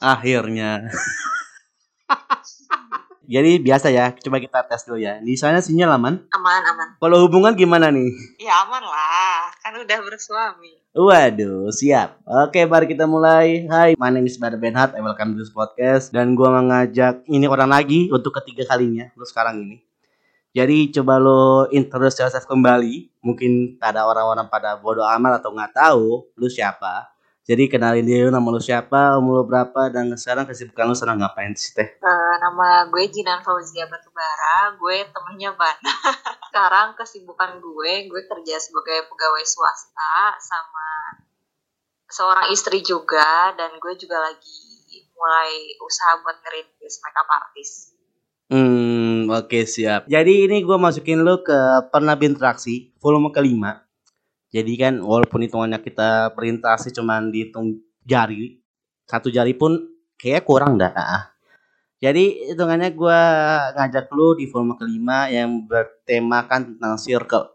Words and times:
Akhirnya. 0.00 0.88
Jadi 3.30 3.60
biasa 3.62 3.92
ya, 3.92 4.10
coba 4.16 4.40
kita 4.40 4.64
tes 4.64 4.82
dulu 4.88 4.96
ya. 4.96 5.20
Di 5.20 5.36
sana 5.36 5.60
sinyal 5.60 5.94
aman? 5.94 6.24
Aman, 6.34 6.62
aman. 6.66 6.88
Kalau 6.98 7.20
hubungan 7.28 7.52
gimana 7.54 7.92
nih? 7.92 8.08
Ya 8.40 8.64
aman 8.64 8.80
lah, 8.80 9.52
kan 9.60 9.76
udah 9.76 9.98
bersuami. 10.00 10.80
Waduh, 10.96 11.68
siap. 11.70 12.16
Oke, 12.24 12.64
mari 12.64 12.90
kita 12.90 13.04
mulai. 13.04 13.68
Hai, 13.68 13.94
my 13.94 14.10
name 14.10 14.26
is 14.26 14.40
Bada 14.40 14.56
Benhat. 14.56 14.96
I 14.96 15.04
welcome 15.04 15.36
to 15.36 15.44
this 15.44 15.52
podcast. 15.52 16.10
Dan 16.10 16.32
gua 16.32 16.58
mengajak 16.58 17.22
ini 17.28 17.44
orang 17.46 17.70
lagi 17.70 18.08
untuk 18.08 18.34
ketiga 18.40 18.66
kalinya, 18.72 19.12
lu 19.14 19.28
sekarang 19.28 19.62
ini. 19.62 19.84
Jadi 20.56 20.90
coba 20.96 21.20
lo 21.22 21.68
introduce 21.70 22.18
yourself 22.24 22.48
kembali. 22.48 23.20
Mungkin 23.22 23.78
ada 23.78 24.08
orang-orang 24.08 24.48
pada 24.48 24.74
bodoh 24.80 25.06
amat 25.06 25.44
atau 25.44 25.54
nggak 25.54 25.76
tahu 25.76 26.24
lu 26.34 26.48
siapa. 26.48 27.19
Jadi 27.48 27.72
kenalin 27.72 28.04
diri 28.04 28.28
lu, 28.28 28.30
nama 28.30 28.44
lu 28.52 28.60
siapa, 28.60 29.16
umur 29.16 29.42
lu 29.42 29.44
berapa, 29.48 29.88
dan 29.88 30.12
sekarang 30.14 30.44
kesibukan 30.44 30.92
lu 30.92 30.94
sedang 30.94 31.18
ngapain 31.18 31.56
sih 31.56 31.72
teh? 31.72 31.88
Eh, 31.88 32.34
nama 32.38 32.84
gue 32.92 33.04
Jinan 33.08 33.40
Fauzia 33.40 33.88
Batubara, 33.88 34.76
gue 34.76 35.08
temennya 35.08 35.56
Bana. 35.56 35.94
Sekarang 36.50 36.98
kesibukan 36.98 37.62
gue, 37.62 37.92
gue 38.10 38.22
kerja 38.28 38.56
sebagai 38.60 39.06
pegawai 39.08 39.44
swasta 39.46 40.36
sama 40.42 40.88
seorang 42.10 42.52
istri 42.52 42.84
juga, 42.84 43.56
dan 43.56 43.78
gue 43.80 43.94
juga 43.96 44.20
lagi 44.20 44.60
mulai 45.16 45.74
usaha 45.80 46.20
buat 46.20 46.36
ngerintis 46.44 47.00
makeup 47.00 47.28
artist. 47.28 47.94
Hmm, 48.50 49.30
oke 49.30 49.62
siap. 49.62 50.10
Jadi 50.10 50.50
ini 50.50 50.66
gue 50.66 50.74
masukin 50.74 51.22
lu 51.22 51.38
ke 51.46 51.58
pernah 51.94 52.18
berinteraksi 52.18 52.90
volume 52.98 53.30
kelima. 53.30 53.89
Jadi 54.50 54.72
kan 54.74 54.98
walaupun 54.98 55.46
hitungannya 55.46 55.78
kita 55.78 56.34
berinteraksi 56.34 56.90
cuman 56.90 57.30
dihitung 57.30 57.78
jari, 58.02 58.58
satu 59.06 59.30
jari 59.30 59.54
pun 59.54 59.78
kayak 60.18 60.42
kurang 60.42 60.74
dah. 60.74 60.90
Ah. 60.94 61.30
Jadi 62.02 62.50
hitungannya 62.50 62.90
gue 62.90 63.20
ngajak 63.78 64.10
lu 64.10 64.34
di 64.34 64.50
volume 64.50 64.74
kelima 64.74 65.30
yang 65.30 65.70
bertemakan 65.70 66.74
tentang 66.74 66.98
circle. 66.98 67.54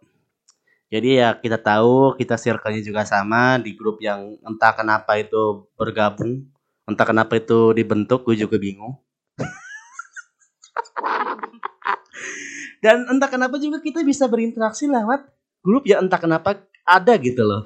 Jadi 0.88 1.20
ya 1.20 1.36
kita 1.36 1.60
tahu 1.60 2.16
kita 2.16 2.40
circle-nya 2.40 2.80
juga 2.80 3.04
sama 3.04 3.60
di 3.60 3.76
grup 3.76 4.00
yang 4.00 4.38
entah 4.46 4.72
kenapa 4.72 5.20
itu 5.20 5.68
bergabung, 5.76 6.48
entah 6.88 7.04
kenapa 7.04 7.36
itu 7.36 7.74
dibentuk, 7.76 8.24
gue 8.24 8.40
juga 8.40 8.56
bingung. 8.56 8.96
Dan 12.86 13.10
entah 13.10 13.28
kenapa 13.28 13.58
juga 13.60 13.82
kita 13.82 14.06
bisa 14.06 14.30
berinteraksi 14.30 14.88
lewat 14.88 15.26
grup 15.66 15.90
ya 15.90 15.98
entah 15.98 16.22
kenapa 16.22 16.62
ada 16.86 17.18
gitu 17.18 17.42
loh. 17.42 17.66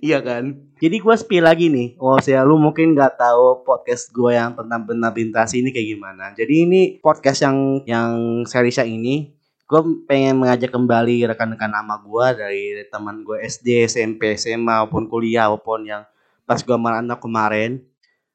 iya 0.00 0.18
kan? 0.24 0.56
Jadi 0.80 0.96
gue 1.00 1.14
spill 1.14 1.44
lagi 1.44 1.68
nih. 1.68 1.94
Oh, 2.00 2.16
saya 2.18 2.42
lu 2.42 2.56
mungkin 2.56 2.96
nggak 2.96 3.20
tahu 3.20 3.62
podcast 3.62 4.08
gue 4.10 4.32
yang 4.32 4.56
tentang 4.56 4.82
benar 4.88 5.12
bintasi 5.12 5.60
ini 5.60 5.70
kayak 5.70 5.88
gimana. 5.96 6.24
Jadi 6.32 6.54
ini 6.64 6.80
podcast 6.98 7.44
yang 7.44 7.84
yang 7.84 8.10
seriesnya 8.48 8.88
ini 8.88 9.36
gue 9.64 9.80
pengen 10.04 10.44
mengajak 10.44 10.68
kembali 10.68 11.24
rekan-rekan 11.24 11.72
nama 11.72 11.96
gue 11.96 12.26
dari 12.36 12.84
teman 12.92 13.24
gue 13.24 13.40
SD, 13.40 13.88
SMP, 13.88 14.36
SMA 14.36 14.84
maupun 14.84 15.08
kuliah 15.08 15.48
maupun 15.48 15.88
yang 15.88 16.04
pas 16.44 16.60
gue 16.60 16.76
merantau 16.76 17.20
kemarin. 17.20 17.80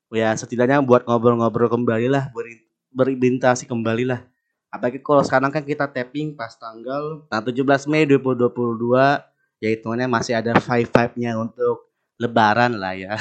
Ya 0.09 0.33
setidaknya 0.33 0.81
buat 0.81 1.05
ngobrol-ngobrol 1.05 1.69
kembali 1.69 2.09
lah, 2.09 2.33
ber, 2.33 2.49
berinteraksi 2.89 3.69
kembali 3.69 4.09
lah 4.09 4.25
apalagi 4.69 5.01
kalau 5.01 5.25
sekarang 5.25 5.49
kan 5.49 5.65
kita 5.65 5.89
tapping 5.89 6.37
pas 6.37 6.53
tanggal 6.55 7.25
nah 7.29 7.41
17 7.41 7.65
Mei 7.89 8.05
2022 8.05 9.29
ya 9.59 9.69
hitungannya 9.75 10.07
masih 10.07 10.39
ada 10.39 10.55
five 10.57 10.87
five 10.87 11.13
nya 11.19 11.35
untuk 11.35 11.89
lebaran 12.19 12.75
lah 12.75 12.93
ya. 12.93 13.15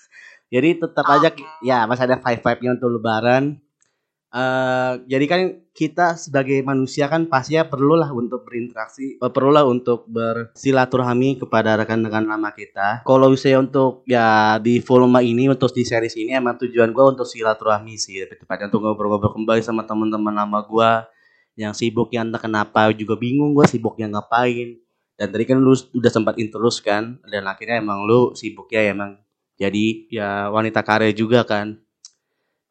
Jadi 0.54 0.78
tetap 0.78 1.06
aja 1.10 1.28
ya 1.66 1.86
masih 1.90 2.06
ada 2.06 2.16
five 2.22 2.38
five 2.38 2.60
nya 2.62 2.78
untuk 2.78 2.94
lebaran 2.94 3.58
Uh, 4.34 4.98
jadi 5.06 5.24
kan 5.30 5.40
kita 5.70 6.18
sebagai 6.18 6.58
manusia 6.66 7.06
kan 7.06 7.30
pastinya 7.30 7.70
perlulah 7.70 8.10
untuk 8.10 8.42
berinteraksi, 8.42 9.14
uh, 9.22 9.30
perlulah 9.30 9.62
untuk 9.62 10.10
bersilaturahmi 10.10 11.38
kepada 11.38 11.78
rekan-rekan 11.78 12.26
lama 12.26 12.50
kita. 12.50 13.06
Kalau 13.06 13.30
saya 13.38 13.62
untuk 13.62 14.02
ya 14.10 14.58
di 14.58 14.82
volume 14.82 15.22
ini 15.22 15.46
untuk 15.46 15.70
di 15.70 15.86
series 15.86 16.18
ini 16.18 16.34
emang 16.34 16.58
tujuan 16.58 16.90
gue 16.90 17.04
untuk 17.14 17.22
silaturahmi 17.30 17.94
sih, 17.94 18.26
lebih 18.26 18.42
tepatnya 18.42 18.74
untuk 18.74 18.82
ngobrol-ngobrol 18.82 19.38
kembali 19.38 19.62
sama 19.62 19.86
teman-teman 19.86 20.34
lama 20.34 20.66
gue 20.66 20.90
yang 21.54 21.70
sibuk 21.70 22.10
yang 22.10 22.34
kenapa 22.34 22.90
juga 22.90 23.14
bingung 23.14 23.54
gue 23.54 23.70
sibuk 23.70 23.94
yang 24.02 24.18
ngapain. 24.18 24.82
Dan 25.14 25.30
tadi 25.30 25.46
kan 25.46 25.62
lu 25.62 25.78
udah 25.78 26.10
sempat 26.10 26.42
introduce 26.42 26.82
kan, 26.82 27.22
dan 27.30 27.46
akhirnya 27.46 27.78
emang 27.78 28.02
lu 28.02 28.34
sibuk 28.34 28.66
ya 28.74 28.90
emang 28.90 29.14
jadi 29.54 30.10
ya 30.10 30.28
wanita 30.50 30.82
karya 30.82 31.14
juga 31.14 31.46
kan. 31.46 31.78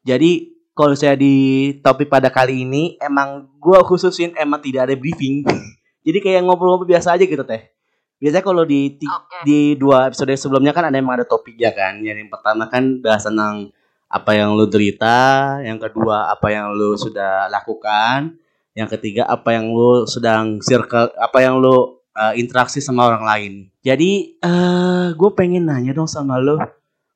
Jadi 0.04 0.53
kalau 0.74 0.98
saya 0.98 1.14
di 1.14 1.70
topik 1.86 2.10
pada 2.10 2.34
kali 2.34 2.66
ini 2.66 2.98
emang 2.98 3.46
gue 3.62 3.80
khususin 3.86 4.34
emang 4.38 4.60
tidak 4.62 4.90
ada 4.90 4.96
briefing. 4.98 5.46
Jadi 6.06 6.20
kayak 6.20 6.44
ngobrol-ngobrol 6.44 6.90
biasa 6.90 7.16
aja 7.16 7.24
gitu 7.24 7.46
teh. 7.46 7.72
Biasanya 8.20 8.44
kalau 8.44 8.64
di 8.66 8.98
okay. 9.00 9.44
di 9.46 9.60
dua 9.78 10.10
episode 10.10 10.34
sebelumnya 10.36 10.72
kan 10.76 10.90
ada 10.90 10.98
emang 10.98 11.22
ada 11.22 11.26
topik 11.28 11.56
ya 11.56 11.72
kan. 11.72 12.02
Yang 12.02 12.28
pertama 12.28 12.68
kan 12.68 13.00
bahas 13.00 13.24
tentang 13.24 13.72
apa 14.14 14.32
yang 14.38 14.54
lu 14.54 14.70
derita, 14.70 15.58
yang 15.66 15.82
kedua 15.82 16.30
apa 16.30 16.48
yang 16.54 16.74
lu 16.74 16.94
sudah 17.00 17.50
lakukan, 17.50 18.38
yang 18.78 18.90
ketiga 18.90 19.26
apa 19.30 19.58
yang 19.58 19.70
lu 19.70 20.06
sedang 20.10 20.62
circle, 20.62 21.10
apa 21.18 21.38
yang 21.42 21.58
lu 21.62 22.02
uh, 22.18 22.34
interaksi 22.38 22.82
sama 22.82 23.10
orang 23.10 23.24
lain. 23.26 23.54
Jadi 23.84 24.40
uh, 24.42 24.50
eh, 24.50 25.06
gue 25.18 25.30
pengen 25.34 25.70
nanya 25.70 25.94
dong 25.94 26.10
sama 26.10 26.38
lu 26.40 26.58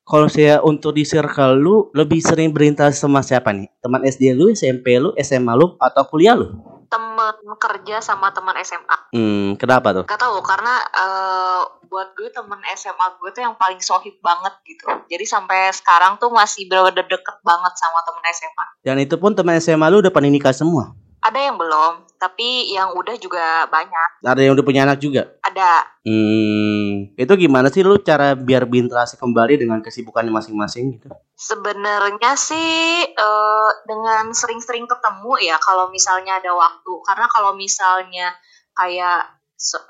kalau 0.08 0.26
saya 0.26 0.64
untuk 0.64 0.96
di 0.96 1.04
circle 1.04 1.60
lu 1.60 1.76
lebih 1.92 2.24
sering 2.24 2.48
berinteraksi 2.56 3.04
sama 3.04 3.20
siapa 3.20 3.52
nih? 3.52 3.68
Teman 3.84 4.00
SD 4.08 4.32
lu, 4.32 4.48
SMP 4.56 4.96
lu, 4.96 5.12
SMA 5.20 5.52
lu, 5.52 5.76
atau 5.76 6.02
kuliah 6.08 6.32
lu? 6.32 6.48
Teman 6.88 7.36
kerja 7.60 8.00
sama 8.00 8.32
teman 8.32 8.56
SMA. 8.64 8.96
Hmm, 9.12 9.60
kenapa 9.60 9.92
tuh? 9.92 10.04
Gak 10.08 10.16
tau, 10.16 10.40
karena 10.40 10.80
uh, 10.96 11.60
buat 11.92 12.16
gue 12.16 12.32
teman 12.32 12.56
SMA 12.72 13.06
gue 13.20 13.30
tuh 13.36 13.44
yang 13.44 13.60
paling 13.60 13.84
sohib 13.84 14.16
banget 14.24 14.56
gitu. 14.64 14.88
Jadi 15.12 15.24
sampai 15.28 15.68
sekarang 15.76 16.16
tuh 16.16 16.32
masih 16.32 16.64
bener-bener 16.64 17.04
deket 17.04 17.36
banget 17.44 17.76
sama 17.76 18.00
teman 18.08 18.24
SMA. 18.32 18.66
Dan 18.80 18.96
itu 19.04 19.20
pun 19.20 19.36
teman 19.36 19.60
SMA 19.60 19.92
lu 19.92 20.00
udah 20.00 20.12
pada 20.12 20.24
nikah 20.32 20.56
semua? 20.56 20.96
Ada 21.18 21.50
yang 21.50 21.56
belum, 21.58 22.06
tapi 22.14 22.70
yang 22.70 22.94
udah 22.94 23.16
juga 23.18 23.66
banyak. 23.66 24.22
Ada 24.22 24.40
yang 24.42 24.54
udah 24.54 24.66
punya 24.66 24.86
anak 24.86 25.02
juga? 25.02 25.34
Ada. 25.42 25.98
Hmm, 26.06 27.10
itu 27.18 27.32
gimana 27.34 27.68
sih 27.74 27.82
lu 27.82 27.98
cara 28.00 28.38
biar 28.38 28.64
berinteraksi 28.64 29.18
kembali 29.18 29.58
dengan 29.58 29.82
kesibukannya 29.82 30.30
masing-masing 30.30 30.98
gitu? 30.98 31.10
Sebenarnya 31.34 32.38
sih 32.38 33.02
uh, 33.18 33.70
dengan 33.84 34.30
sering-sering 34.30 34.86
ketemu 34.86 35.32
ya 35.42 35.58
kalau 35.58 35.90
misalnya 35.90 36.38
ada 36.38 36.54
waktu. 36.54 36.92
Karena 37.02 37.26
kalau 37.26 37.58
misalnya 37.58 38.32
kayak 38.78 39.38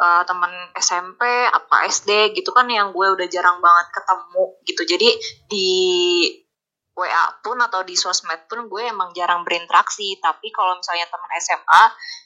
uh, 0.00 0.23
teman 0.25 0.52
SMP 0.81 1.23
apa 1.52 1.85
SD 1.93 2.32
gitu 2.41 2.56
kan 2.56 2.64
yang 2.73 2.97
gue 2.97 3.05
udah 3.05 3.29
jarang 3.29 3.61
banget 3.61 3.87
ketemu 3.93 4.44
gitu. 4.64 4.82
Jadi 4.88 5.08
di 5.52 5.69
WA 6.99 7.25
pun 7.39 7.55
atau 7.62 7.87
di 7.87 7.95
sosmed 7.95 8.50
pun 8.50 8.67
gue 8.67 8.83
emang 8.91 9.15
jarang 9.15 9.47
berinteraksi. 9.47 10.19
Tapi 10.19 10.50
kalau 10.50 10.75
misalnya 10.75 11.06
teman 11.06 11.31
SMA 11.39 11.83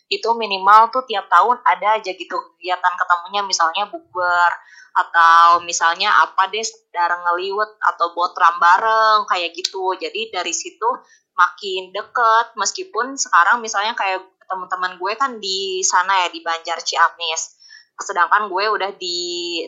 itu 0.08 0.28
minimal 0.32 0.88
tuh 0.88 1.04
tiap 1.04 1.28
tahun 1.28 1.60
ada 1.60 2.00
aja 2.00 2.10
gitu 2.16 2.32
kegiatan 2.32 2.94
ketemunya. 2.96 3.44
Misalnya 3.44 3.92
bukber 3.92 4.50
atau 4.92 5.60
misalnya 5.64 6.12
apa 6.24 6.48
deh 6.48 6.64
sedang 6.64 7.20
ngeliwet 7.24 7.76
atau 7.80 8.16
botram 8.16 8.56
bareng 8.56 9.28
kayak 9.28 9.52
gitu. 9.52 9.92
Jadi 10.00 10.32
dari 10.32 10.56
situ 10.56 10.88
makin 11.36 11.92
deket. 11.92 12.56
Meskipun 12.56 13.20
sekarang 13.20 13.60
misalnya 13.60 13.92
kayak 13.92 14.24
teman-teman 14.48 14.96
gue 14.96 15.12
kan 15.20 15.36
di 15.36 15.84
sana 15.84 16.24
ya 16.24 16.28
di 16.32 16.40
Banjar 16.40 16.80
Ciamis. 16.80 17.60
Sedangkan 18.00 18.48
gue 18.48 18.64
udah 18.72 18.96
di 18.96 19.20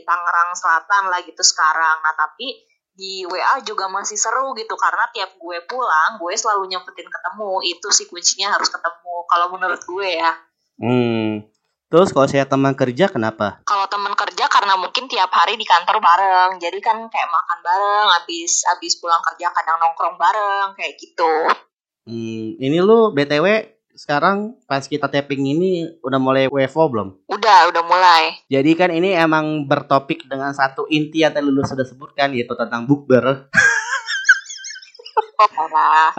Tangerang 0.03 0.57
Selatan 0.57 1.13
lah 1.13 1.21
gitu 1.25 1.45
sekarang. 1.45 2.01
Nah 2.01 2.17
tapi 2.17 2.74
di 2.95 3.27
WA 3.27 3.59
juga 3.67 3.91
masih 3.91 4.15
seru 4.15 4.55
gitu 4.55 4.79
karena 4.79 5.11
tiap 5.11 5.35
gue 5.35 5.59
pulang 5.67 6.19
gue 6.23 6.35
selalu 6.39 6.71
nyempetin 6.71 7.11
ketemu. 7.11 7.53
Itu 7.67 7.89
sih 7.91 8.07
kuncinya 8.07 8.55
harus 8.55 8.71
ketemu 8.71 9.15
kalau 9.27 9.47
menurut 9.51 9.83
gue 9.83 10.09
ya. 10.15 10.33
Hmm. 10.79 11.47
Terus 11.91 12.11
kalau 12.11 12.27
saya 12.27 12.43
teman 12.47 12.75
kerja 12.75 13.07
kenapa? 13.07 13.63
Kalau 13.63 13.87
teman 13.87 14.15
kerja 14.19 14.51
karena 14.51 14.75
mungkin 14.75 15.07
tiap 15.07 15.31
hari 15.31 15.55
di 15.55 15.63
kantor 15.63 16.03
bareng. 16.03 16.59
Jadi 16.59 16.79
kan 16.83 17.07
kayak 17.07 17.29
makan 17.31 17.59
bareng 17.63 18.09
habis 18.19 18.67
habis 18.67 18.99
pulang 18.99 19.23
kerja 19.23 19.51
kadang 19.55 19.79
nongkrong 19.79 20.19
bareng 20.19 20.75
kayak 20.75 20.99
gitu. 20.99 21.35
Hmm. 22.07 22.59
Ini 22.59 22.79
lu 22.83 23.15
btw 23.15 23.47
sekarang 23.95 24.59
pas 24.67 24.83
kita 24.83 25.07
tapping 25.07 25.55
ini 25.55 25.87
udah 26.03 26.19
mulai 26.19 26.51
WFO 26.51 26.91
belum? 26.91 27.09
Udah, 27.31 27.71
udah 27.71 27.83
mulai. 27.87 28.23
Jadi 28.51 28.71
kan 28.75 28.91
ini 28.91 29.15
emang 29.15 29.71
bertopik 29.71 30.27
dengan 30.27 30.51
satu 30.51 30.91
inti 30.91 31.23
yang 31.23 31.31
tadi 31.31 31.47
lu 31.47 31.63
sudah 31.63 31.87
sebutkan 31.87 32.35
yaitu 32.35 32.59
tentang 32.59 32.85
bukber. 32.91 33.47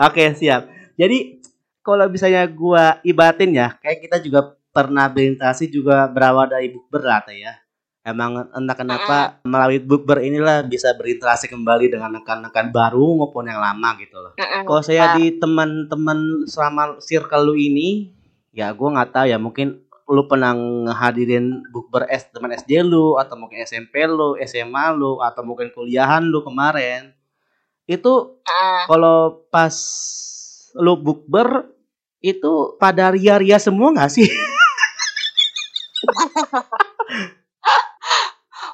okay, 0.00 0.28
siap. 0.32 0.72
Jadi 0.96 1.44
kalau 1.84 2.08
misalnya 2.08 2.48
gua 2.48 2.98
ibatin 3.04 3.52
ya, 3.52 3.76
kayak 3.78 4.08
kita 4.08 4.16
juga 4.24 4.56
pernah 4.72 5.08
berinteraksi 5.12 5.68
juga 5.68 6.08
berawal 6.08 6.48
dari 6.48 6.72
bukber 6.72 7.04
lah 7.04 7.20
ya. 7.28 7.60
Emang 8.06 8.46
entah 8.54 8.78
kenapa 8.78 9.42
melalui 9.42 9.82
bukber 9.82 10.22
inilah 10.22 10.62
bisa 10.62 10.94
berinteraksi 10.94 11.50
kembali 11.50 11.90
dengan 11.90 12.14
rekan-rekan 12.14 12.70
baru 12.70 13.18
maupun 13.18 13.50
yang 13.50 13.58
lama 13.58 13.98
gitu 13.98 14.22
loh. 14.22 14.38
Mm-mm. 14.38 14.62
Kalau 14.62 14.82
saya 14.86 15.10
Nah, 15.10 15.18
di 15.18 15.34
teman-teman 15.34 16.46
selama 16.46 17.02
circle 17.02 17.50
lu 17.50 17.58
ini, 17.58 18.14
ya 18.54 18.70
gue 18.70 18.86
nggak 18.86 19.10
tahu 19.10 19.26
ya 19.26 19.42
mungkin 19.42 19.82
lu 20.06 20.22
pernah 20.30 20.54
ngehadirin 20.54 21.66
bukber 21.74 22.06
S 22.06 22.30
teman 22.30 22.54
SD 22.54 22.86
lu 22.86 23.18
atau 23.18 23.34
mungkin 23.34 23.58
SMP 23.66 24.06
lu, 24.06 24.38
SMA 24.38 24.94
lu 24.94 25.18
atau 25.18 25.42
mungkin 25.42 25.74
kuliahan 25.74 26.22
lu 26.22 26.46
kemarin. 26.46 27.10
Itu 27.90 28.38
mm. 28.46 28.86
kalau 28.86 29.50
pas 29.50 29.74
lu 30.78 30.94
bukber 30.94 31.74
itu 32.22 32.78
pada 32.78 33.10
ria-ria 33.10 33.58
semua 33.58 33.90
nggak 33.90 34.14
sih? 34.14 34.30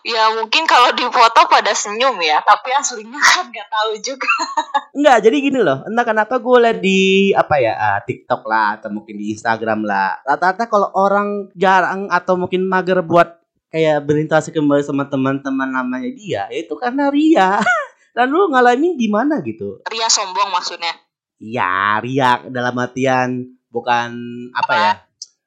ya 0.02 0.34
mungkin 0.34 0.66
kalau 0.66 0.90
di 0.94 1.06
foto 1.06 1.46
pada 1.46 1.70
senyum 1.74 2.18
ya, 2.18 2.42
tapi 2.42 2.74
aslinya 2.74 3.18
kan 3.32 3.48
nggak 3.48 3.68
tahu 3.70 3.92
juga. 4.02 4.32
Enggak, 4.92 5.18
jadi 5.24 5.36
gini 5.38 5.60
loh. 5.62 5.82
Entah 5.86 6.04
kenapa 6.06 6.38
gue 6.42 6.56
liat 6.58 6.78
di 6.82 7.00
apa 7.32 7.54
ya 7.58 7.72
ah, 7.78 7.98
TikTok 8.02 8.42
lah 8.46 8.78
atau 8.78 8.90
mungkin 8.90 9.16
di 9.16 9.34
Instagram 9.34 9.86
lah. 9.86 10.20
Rata-rata 10.26 10.66
kalau 10.66 10.90
orang 10.94 11.50
jarang 11.54 12.10
atau 12.10 12.34
mungkin 12.34 12.66
mager 12.66 13.00
buat 13.00 13.40
kayak 13.72 14.04
berinteraksi 14.04 14.52
kembali 14.52 14.84
sama 14.84 15.08
teman-teman 15.08 15.70
namanya 15.72 16.10
dia, 16.12 16.44
ya 16.52 16.58
itu 16.60 16.74
karena 16.76 17.08
ria. 17.08 17.58
Dan 18.16 18.28
lu 18.28 18.52
ngalamin 18.52 19.00
di 19.00 19.08
mana 19.08 19.40
gitu? 19.40 19.80
Ria 19.88 20.04
sombong 20.12 20.52
maksudnya. 20.52 20.92
Ya, 21.40 21.96
ria 22.04 22.44
dalam 22.52 22.76
artian 22.76 23.56
bukan 23.72 24.12
apa 24.52 24.72
ya? 24.76 24.92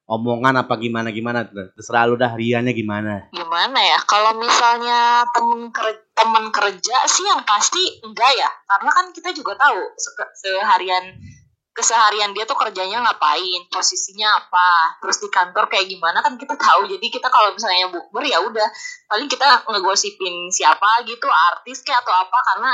Omongan 0.06 0.54
apa 0.54 0.78
gimana 0.78 1.10
gimana 1.10 1.50
terserah 1.50 2.06
lu 2.06 2.14
dah 2.14 2.38
rianya 2.38 2.70
gimana. 2.78 3.26
Gimana 3.34 3.80
ya? 3.82 3.98
Kalau 4.06 4.38
misalnya 4.38 5.26
temen 5.34 5.74
kerja, 5.74 5.98
temen 6.14 6.46
kerja 6.54 6.98
sih 7.10 7.26
yang 7.26 7.42
pasti 7.42 7.82
enggak 8.06 8.32
ya, 8.38 8.46
karena 8.70 8.90
kan 8.94 9.06
kita 9.10 9.34
juga 9.34 9.58
tahu 9.58 9.82
se- 9.98 10.34
seharian 10.46 11.10
keseharian 11.74 12.32
dia 12.38 12.46
tuh 12.46 12.56
kerjanya 12.56 13.02
ngapain, 13.02 13.66
posisinya 13.68 14.46
apa, 14.46 14.96
terus 15.02 15.20
di 15.20 15.28
kantor 15.28 15.68
kayak 15.68 15.90
gimana 15.90 16.22
kan 16.22 16.38
kita 16.38 16.54
tahu. 16.54 16.86
Jadi 16.86 17.10
kita 17.10 17.28
kalau 17.28 17.52
misalnya 17.58 17.90
bukber 17.90 18.24
ya 18.30 18.40
udah 18.46 18.68
paling 19.10 19.26
kita 19.26 19.66
ngegosipin 19.68 20.54
siapa 20.54 21.02
gitu, 21.10 21.26
artis 21.28 21.82
kayak 21.82 22.06
atau 22.06 22.14
apa 22.14 22.38
karena 22.54 22.72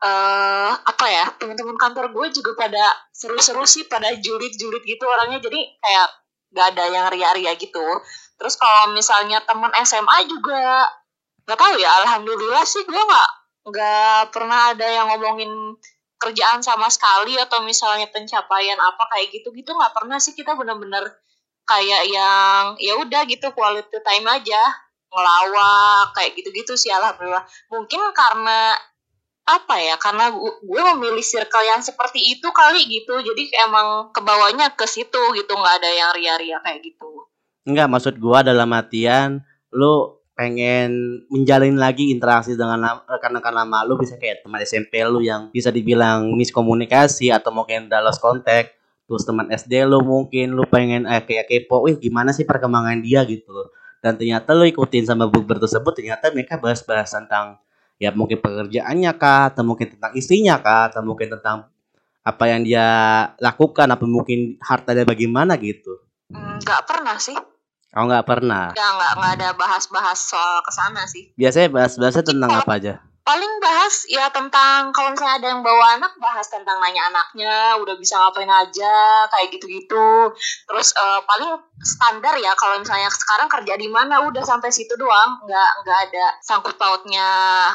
eh 0.00 0.72
apa 0.72 1.04
ya 1.12 1.28
teman-teman 1.36 1.76
kantor 1.76 2.08
gue 2.08 2.26
juga 2.32 2.56
pada 2.56 2.80
seru-seru 3.12 3.68
sih 3.68 3.84
pada 3.84 4.08
julid-julid 4.16 4.80
gitu 4.80 5.04
orangnya 5.04 5.44
jadi 5.44 5.60
kayak 5.76 6.08
gak 6.50 6.66
ada 6.74 6.84
yang 6.90 7.06
ria-ria 7.10 7.52
gitu. 7.54 7.84
Terus 8.40 8.54
kalau 8.56 8.92
misalnya 8.96 9.44
teman 9.44 9.70
SMA 9.84 10.26
juga 10.26 10.88
nggak 11.44 11.58
tahu 11.58 11.74
ya 11.82 11.90
alhamdulillah 12.04 12.62
sih 12.62 12.86
gue 12.86 12.94
nggak 12.94 13.30
nggak 13.66 14.20
pernah 14.30 14.70
ada 14.70 14.86
yang 14.86 15.10
ngomongin 15.10 15.50
kerjaan 16.20 16.60
sama 16.60 16.86
sekali 16.92 17.34
atau 17.40 17.64
misalnya 17.64 18.06
pencapaian 18.12 18.76
apa 18.76 19.08
kayak 19.08 19.32
gitu 19.34 19.52
gitu 19.56 19.72
nggak 19.72 19.92
pernah 19.96 20.20
sih. 20.20 20.36
Kita 20.36 20.56
bener-bener 20.56 21.04
kayak 21.64 22.02
yang 22.08 22.76
ya 22.80 22.98
udah 22.98 23.22
gitu 23.28 23.52
quality 23.56 23.98
time 24.02 24.26
aja 24.28 24.62
ngelawak 25.10 26.14
kayak 26.14 26.38
gitu-gitu 26.38 26.76
sih 26.78 26.92
alhamdulillah. 26.92 27.42
Mungkin 27.72 28.00
karena 28.14 28.78
apa 29.50 29.74
ya 29.82 29.98
karena 29.98 30.30
gu- 30.30 30.60
gue 30.62 30.82
memilih 30.94 31.24
circle 31.24 31.66
yang 31.66 31.82
seperti 31.82 32.22
itu 32.38 32.46
kali 32.54 32.86
gitu. 32.86 33.18
Jadi 33.18 33.50
emang 33.66 34.14
kebawanya 34.14 34.70
ke 34.74 34.86
situ 34.86 35.18
gitu 35.34 35.52
nggak 35.54 35.74
ada 35.82 35.90
yang 35.90 36.10
ria-ria 36.14 36.58
kayak 36.62 36.80
gitu. 36.86 37.26
Enggak, 37.66 37.90
maksud 37.92 38.14
gua 38.16 38.40
dalam 38.40 38.70
artian 38.72 39.44
lu 39.70 40.20
pengen 40.32 41.20
menjalin 41.28 41.76
lagi 41.76 42.08
interaksi 42.08 42.56
dengan 42.56 43.04
rekan-rekan 43.04 43.52
lama 43.52 43.84
lu 43.84 44.00
bisa 44.00 44.16
kayak 44.16 44.40
teman 44.40 44.64
SMP 44.64 45.04
lu 45.04 45.20
yang 45.20 45.52
bisa 45.52 45.68
dibilang 45.68 46.32
miskomunikasi 46.32 47.28
atau 47.28 47.52
mungkin 47.52 47.92
lost 48.00 48.24
contact 48.24 48.72
terus 49.04 49.28
teman 49.28 49.52
SD 49.52 49.84
lu 49.84 50.00
mungkin 50.00 50.56
lu 50.56 50.64
pengen 50.64 51.04
eh, 51.04 51.20
kayak 51.20 51.44
kepo 51.44 51.84
wih 51.84 52.00
gimana 52.00 52.32
sih 52.32 52.48
perkembangan 52.48 53.04
dia? 53.04 53.20
gitu 53.28 53.52
dan 54.00 54.16
ternyata 54.16 54.56
lu 54.56 54.64
ikutin 54.64 55.04
sama 55.04 55.28
bukber 55.28 55.60
tersebut 55.60 55.92
ternyata 55.92 56.32
mereka 56.32 56.56
bahas-bahas 56.56 57.12
tentang 57.12 57.60
ya 58.00 58.10
mungkin 58.16 58.40
pekerjaannya 58.40 59.12
kah 59.20 59.52
atau 59.52 59.62
mungkin 59.62 59.92
tentang 59.92 60.16
istrinya 60.16 60.56
kah 60.64 60.88
atau 60.88 61.04
mungkin 61.04 61.28
tentang 61.28 61.68
apa 62.24 62.44
yang 62.48 62.64
dia 62.64 62.88
lakukan 63.36 63.88
apa 63.92 64.04
mungkin 64.08 64.56
harta 64.64 64.96
dia 64.96 65.04
bagaimana 65.04 65.60
gitu? 65.60 66.00
Hmm, 66.32 66.56
nggak 66.64 66.82
pernah 66.88 67.20
sih. 67.20 67.36
Kau 67.92 68.06
nggak 68.08 68.24
pernah? 68.24 68.72
Ya 68.72 68.88
nggak 68.96 69.12
nggak 69.20 69.32
ada 69.36 69.48
bahas-bahas 69.52 70.16
soal 70.16 70.64
ke 70.64 70.72
sana 70.72 71.04
sih. 71.04 71.28
Biasanya 71.36 71.68
bahas-bahasnya 71.68 72.24
tentang 72.24 72.50
apa 72.56 72.72
aja? 72.80 72.94
paling 73.30 73.62
bahas 73.62 74.10
ya 74.10 74.26
tentang 74.34 74.90
kalau 74.90 75.14
misalnya 75.14 75.38
ada 75.38 75.48
yang 75.54 75.62
bawa 75.62 75.94
anak 75.94 76.18
bahas 76.18 76.50
tentang 76.50 76.82
nanya 76.82 77.14
anaknya 77.14 77.78
udah 77.78 77.94
bisa 77.94 78.18
ngapain 78.18 78.50
aja 78.50 79.28
kayak 79.30 79.54
gitu-gitu. 79.54 80.34
Terus 80.66 80.90
eh, 80.98 81.20
paling 81.22 81.50
standar 81.80 82.36
ya 82.36 82.52
kalau 82.60 82.76
misalnya 82.76 83.08
sekarang 83.08 83.48
kerja 83.48 83.74
di 83.80 83.88
mana 83.88 84.20
udah 84.28 84.44
sampai 84.44 84.68
situ 84.68 84.92
doang. 85.00 85.40
Nggak 85.48 85.70
nggak 85.84 85.98
ada 86.08 86.26
sangkut 86.44 86.76
pautnya 86.76 87.24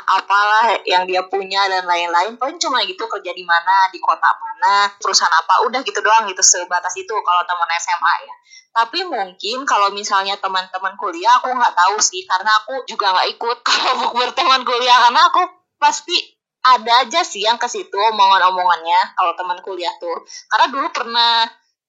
apalah 0.05 0.77
yang 0.85 1.09
dia 1.09 1.25
punya 1.25 1.65
dan 1.65 1.89
lain-lain. 1.89 2.37
Paling 2.37 2.61
cuma 2.61 2.85
gitu 2.85 3.09
kerja 3.09 3.33
di 3.33 3.41
mana 3.41 3.89
di 3.89 3.97
kota 3.97 4.29
mana 4.37 4.89
perusahaan 5.01 5.33
apa 5.33 5.65
udah 5.69 5.81
gitu 5.81 5.99
doang 6.05 6.29
gitu 6.29 6.41
sebatas 6.45 6.93
itu 6.97 7.13
kalau 7.13 7.41
teman 7.49 7.69
SMA 7.81 8.13
ya. 8.29 8.35
Tapi 8.75 8.99
mungkin 9.07 9.63
kalau 9.65 9.89
misalnya 9.89 10.35
teman-teman 10.37 10.93
kuliah 10.99 11.39
aku 11.39 11.49
nggak 11.49 11.73
tahu 11.73 11.95
sih 11.97 12.27
karena 12.27 12.51
aku 12.61 12.85
juga 12.85 13.15
nggak 13.15 13.27
ikut. 13.39 13.57
Kalau 13.67 14.11
berteman 14.11 14.67
kuliah 14.67 14.99
karena 15.07 15.31
aku 15.31 15.41
pasti 15.79 16.35
ada 16.65 17.05
aja 17.05 17.21
sih 17.21 17.45
yang 17.45 17.61
ke 17.61 17.69
situ 17.69 17.93
omongan-omongannya 17.93 19.13
kalau 19.13 19.37
teman 19.37 19.61
kuliah 19.61 19.93
tuh. 20.01 20.25
Karena 20.49 20.65
dulu 20.73 20.87
pernah 20.91 21.45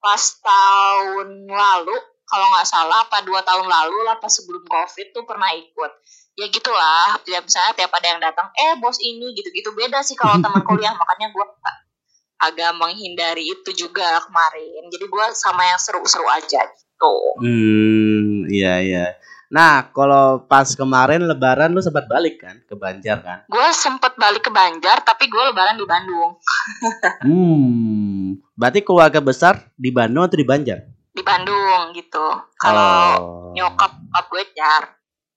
pas 0.07 0.23
tahun 0.39 1.51
lalu 1.51 1.97
kalau 2.31 2.47
nggak 2.55 2.67
salah 2.71 3.03
apa 3.03 3.27
dua 3.27 3.43
tahun 3.43 3.67
lalu 3.67 4.07
lah 4.07 4.23
pas 4.23 4.31
sebelum 4.31 4.63
covid 4.71 5.11
tuh 5.11 5.27
pernah 5.27 5.51
ikut. 5.51 5.93
Ya 6.39 6.47
gitulah 6.47 7.19
tiap 7.27 7.43
misalnya 7.43 7.75
tiap 7.75 7.91
ada 7.91 8.07
yang 8.07 8.23
datang 8.23 8.47
eh 8.55 8.79
bos 8.79 9.03
ini 9.03 9.35
gitu-gitu. 9.35 9.75
Beda 9.75 10.07
sih 10.07 10.15
kalau 10.15 10.39
teman 10.39 10.63
kuliah 10.69 10.95
makanya 10.95 11.35
gue 11.35 11.47
agak 12.39 12.71
menghindari 12.79 13.51
itu 13.51 13.71
juga 13.75 14.23
kemarin. 14.31 14.87
Jadi 14.95 15.05
gue 15.11 15.27
sama 15.35 15.67
yang 15.67 15.81
seru-seru 15.83 16.27
aja 16.31 16.63
gitu. 16.71 17.15
Hmm, 17.43 18.47
iya 18.47 18.75
iya. 18.79 19.07
Nah, 19.47 19.87
kalau 19.91 20.43
pas 20.43 20.67
kemarin 20.69 21.23
Lebaran 21.23 21.71
lu 21.71 21.79
sempat 21.79 22.05
balik 22.05 22.43
kan 22.43 22.59
ke 22.61 22.75
Banjar 22.75 23.19
kan? 23.21 23.39
gue 23.47 23.67
sempet 23.71 24.13
balik 24.15 24.43
ke 24.43 24.51
Banjar 24.51 25.01
tapi 25.01 25.27
gue 25.27 25.43
lebaran 25.45 25.79
di 25.79 25.87
Bandung 25.87 26.35
Hmm, 27.27 28.43
berarti 28.53 28.83
keluarga 28.83 29.19
besar 29.19 29.71
di 29.75 29.89
Bandung 29.89 30.27
atau 30.27 30.35
di 30.35 30.43
Banjar? 30.45 30.81
di 31.09 31.25
Bandung 31.25 31.95
gitu 31.95 32.27
kalau 32.55 32.93
Oh. 33.17 33.53
nyokap 33.55 33.89
nyokap 33.97 34.25
gue 34.29 34.45
jar 34.53 34.83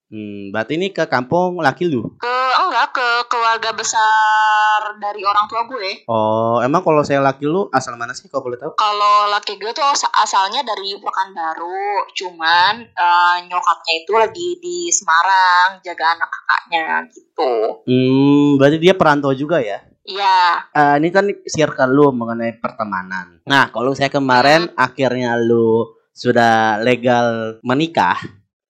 Hmm, 0.09 0.49
berarti 0.49 0.73
ini 0.73 0.89
ke 0.89 1.05
kampung 1.05 1.61
laki 1.61 1.85
lu. 1.85 2.01
ke 2.17 2.35
enggak 2.59 2.89
ke 2.91 3.07
keluarga 3.25 3.69
besar 3.71 4.97
dari 4.97 5.21
orang 5.21 5.45
tua 5.45 5.61
gue 5.63 6.05
Oh, 6.05 6.57
emang 6.59 6.81
kalau 6.81 7.01
saya 7.01 7.17
laki 7.19 7.45
lu 7.45 7.69
asal 7.69 7.93
mana 7.93 8.13
sih 8.13 8.25
kalau 8.25 8.41
boleh 8.43 8.57
tahu? 8.57 8.73
kalau 8.73 9.29
laki 9.29 9.55
gue 9.55 9.69
tuh 9.69 9.81
as- 9.83 10.09
asalnya 10.19 10.61
dari 10.61 10.97
Pekanbaru 10.97 11.77
cuman 12.11 12.73
eh, 12.83 13.35
nyokapnya 13.43 13.93
itu 13.95 14.13
lagi 14.15 14.49
di 14.57 14.77
Semarang 14.89 15.77
jaga 15.79 16.05
anak 16.11 16.29
kakaknya 16.31 16.83
gitu 17.07 17.53
Hmm, 17.83 18.57
berarti 18.57 18.77
dia 18.77 18.93
perantau 18.93 19.29
juga 19.31 19.61
ya? 19.61 19.77
iya 20.03 20.65
Eh, 20.71 20.95
ini 20.97 21.09
kan 21.09 21.25
circle 21.43 21.91
lu 21.91 22.09
mengenai 22.11 22.57
pertemanan. 22.57 23.41
Nah, 23.43 23.69
kalau 23.69 23.93
saya 23.93 24.09
kemarin 24.09 24.73
akhirnya 24.73 25.37
lu 25.37 25.85
sudah 26.11 26.81
legal 26.81 27.57
menikah 27.61 28.17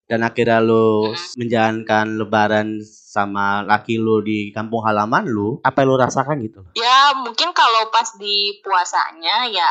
dan 0.09 0.25
akhirnya 0.25 0.57
lu 0.57 1.13
menjalankan 1.37 2.17
lebaran 2.17 2.81
sama 2.81 3.61
laki 3.61 4.01
lu 4.01 4.25
di 4.25 4.49
kampung 4.49 4.81
halaman 4.81 5.29
lu, 5.29 5.61
apa 5.61 5.85
yang 5.85 5.89
lu 5.93 5.97
rasakan 6.01 6.41
gitu? 6.41 6.65
ya 6.73 7.13
mungkin 7.13 7.53
kalau 7.53 7.93
pas 7.93 8.17
di 8.17 8.57
puasanya 8.65 9.45
ya 9.53 9.69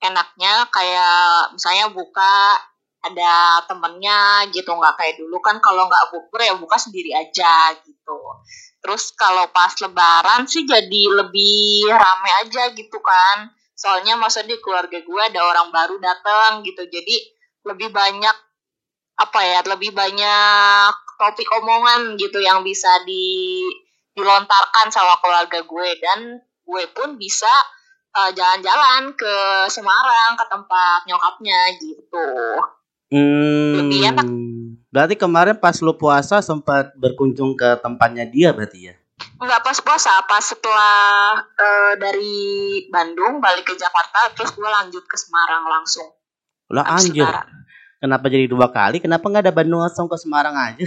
enaknya 0.00 0.64
kayak 0.72 1.52
misalnya 1.52 1.92
buka 1.92 2.56
ada 3.04 3.62
temennya 3.70 4.50
gitu 4.50 4.66
nggak 4.72 4.96
kayak 4.98 5.14
dulu 5.20 5.38
kan 5.38 5.62
kalau 5.62 5.86
nggak 5.86 6.10
bukber 6.10 6.42
ya 6.42 6.54
buka 6.58 6.74
sendiri 6.76 7.14
aja 7.14 7.76
gitu. 7.86 8.18
Terus 8.82 9.14
kalau 9.14 9.46
pas 9.50 9.70
lebaran 9.78 10.46
sih 10.46 10.66
jadi 10.66 11.02
lebih 11.10 11.86
rame 11.90 12.30
aja 12.46 12.70
gitu 12.74 12.98
kan. 12.98 13.50
Soalnya 13.76 14.18
maksudnya 14.18 14.56
di 14.56 14.58
keluarga 14.58 14.98
gue 14.98 15.22
ada 15.22 15.40
orang 15.44 15.68
baru 15.70 15.96
datang 16.00 16.64
gitu 16.64 16.82
jadi 16.88 17.16
lebih 17.66 17.92
banyak 17.92 18.36
apa 19.16 19.40
ya 19.40 19.60
lebih 19.64 19.96
banyak 19.96 20.92
topik 21.16 21.48
omongan 21.56 22.20
gitu 22.20 22.40
yang 22.40 22.60
bisa 22.60 22.88
di 23.08 23.64
dilontarkan 24.16 24.88
sama 24.92 25.16
keluarga 25.20 25.60
gue 25.64 25.88
dan 26.00 26.40
gue 26.40 26.84
pun 26.92 27.16
bisa 27.16 27.50
eh, 28.16 28.30
jalan-jalan 28.32 29.12
ke 29.16 29.34
Semarang 29.72 30.36
ke 30.36 30.44
tempat 30.48 31.00
nyokapnya 31.08 31.76
gitu 31.80 32.28
Hmm, 33.06 33.86
Lebih 33.86 34.00
enak. 34.14 34.26
Berarti 34.90 35.14
kemarin 35.14 35.56
pas 35.58 35.78
lu 35.78 35.94
puasa 35.94 36.42
sempat 36.42 36.90
berkunjung 36.98 37.54
ke 37.54 37.78
tempatnya 37.78 38.26
dia 38.26 38.50
berarti 38.50 38.90
ya? 38.90 38.94
Enggak 39.36 39.62
pas 39.62 39.78
puasa, 39.84 40.12
pas 40.24 40.42
setelah 40.42 41.36
uh, 41.38 41.94
dari 42.00 42.82
Bandung 42.88 43.38
balik 43.38 43.68
ke 43.68 43.74
Jakarta, 43.76 44.32
terus 44.34 44.56
gue 44.56 44.64
lanjut 44.64 45.04
ke 45.04 45.16
Semarang 45.20 45.68
langsung. 45.68 46.08
Lah 46.72 46.98
anjir. 46.98 47.28
Kenapa 48.06 48.30
jadi 48.30 48.46
dua 48.46 48.70
kali? 48.70 49.02
Kenapa 49.02 49.26
nggak 49.26 49.50
ada 49.50 49.50
Bandung 49.50 49.82
langsung 49.82 50.06
ke 50.06 50.14
Semarang 50.14 50.54
aja? 50.54 50.78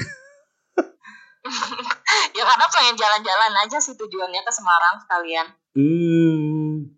ya 2.38 2.44
karena 2.48 2.66
pengen 2.72 2.96
jalan-jalan 2.96 3.54
aja 3.68 3.78
sih 3.84 4.00
tujuannya 4.00 4.40
ke 4.40 4.52
Semarang 4.56 5.04
sekalian. 5.04 5.52
Hmm. 5.76 6.96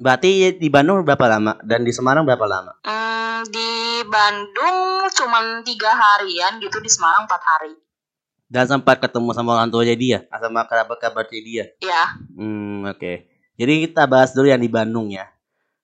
Berarti 0.00 0.56
di 0.56 0.68
Bandung 0.72 1.04
berapa 1.04 1.28
lama 1.28 1.60
dan 1.68 1.84
di 1.84 1.92
Semarang 1.92 2.24
berapa 2.24 2.48
lama? 2.48 2.80
Hmm, 2.80 3.44
di 3.52 4.00
Bandung 4.08 5.04
cuma 5.12 5.60
tiga 5.60 5.92
harian 5.92 6.64
gitu, 6.64 6.80
di 6.80 6.88
Semarang 6.88 7.28
empat 7.28 7.42
hari. 7.44 7.76
Dan 8.48 8.64
sempat 8.72 9.04
ketemu 9.04 9.36
sama 9.36 9.52
orang 9.60 9.68
tuanya 9.68 9.92
dia, 9.92 10.24
sama 10.32 10.64
kerabat-kerabatnya 10.64 11.40
dia. 11.44 11.64
Iya. 11.84 12.02
Hmm, 12.32 12.88
oke. 12.88 12.96
Okay. 12.96 13.16
Jadi 13.60 13.84
kita 13.84 14.08
bahas 14.08 14.32
dulu 14.32 14.48
yang 14.48 14.64
di 14.64 14.72
Bandung 14.72 15.12
ya. 15.12 15.28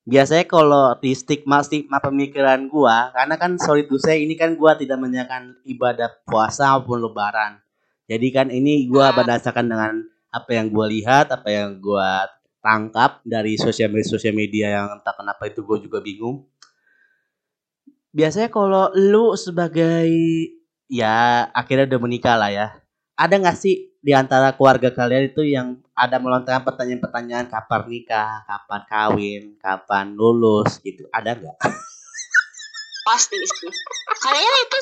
Biasanya 0.05 0.45
kalau 0.45 0.93
di 1.01 1.17
stigma 1.17 1.65
stigma 1.65 1.97
pemikiran 1.97 2.69
gua, 2.69 3.09
karena 3.17 3.41
kan 3.41 3.57
sorry 3.57 3.89
to 3.89 3.97
say 3.97 4.21
ini 4.21 4.37
kan 4.37 4.53
gua 4.53 4.77
tidak 4.77 5.01
menjalankan 5.01 5.57
ibadah 5.65 6.13
puasa 6.29 6.77
maupun 6.77 7.01
lebaran. 7.01 7.61
Jadi 8.05 8.29
kan 8.29 8.53
ini 8.53 8.85
gua 8.85 9.11
hmm. 9.11 9.17
berdasarkan 9.17 9.65
dengan 9.65 9.93
apa 10.29 10.51
yang 10.53 10.69
gua 10.69 10.93
lihat, 10.93 11.33
apa 11.33 11.49
yang 11.49 11.81
gua 11.81 12.29
tangkap 12.65 13.21
dari 13.29 13.61
sosial 13.61 13.93
media 13.93 14.09
sosial 14.09 14.33
media 14.33 14.73
yang 14.73 14.97
entah 14.97 15.13
kenapa 15.13 15.45
itu 15.45 15.61
gue 15.61 15.85
juga 15.85 16.01
bingung. 16.01 16.49
Biasanya 18.17 18.49
kalau 18.49 18.89
lu 18.97 19.37
sebagai 19.37 20.09
ya 20.89 21.45
akhirnya 21.53 21.93
udah 21.93 22.01
menikah 22.01 22.41
lah 22.41 22.49
ya. 22.49 22.67
Ada 23.15 23.39
nggak 23.39 23.59
sih 23.59 23.95
di 24.03 24.11
antara 24.11 24.51
keluarga 24.59 24.91
kalian 24.91 25.31
itu 25.31 25.47
yang 25.47 25.79
ada 25.95 26.19
melontarkan 26.19 26.67
pertanyaan-pertanyaan 26.67 27.47
kapan 27.47 27.83
nikah, 27.87 28.43
kapan 28.43 28.83
kawin, 28.91 29.43
kapan 29.63 30.19
lulus 30.19 30.83
gitu? 30.83 31.07
Ada 31.15 31.39
nggak? 31.39 31.57
Pasti 33.07 33.39
sih. 33.39 33.71
Kayaknya 34.19 34.61
itu 34.67 34.79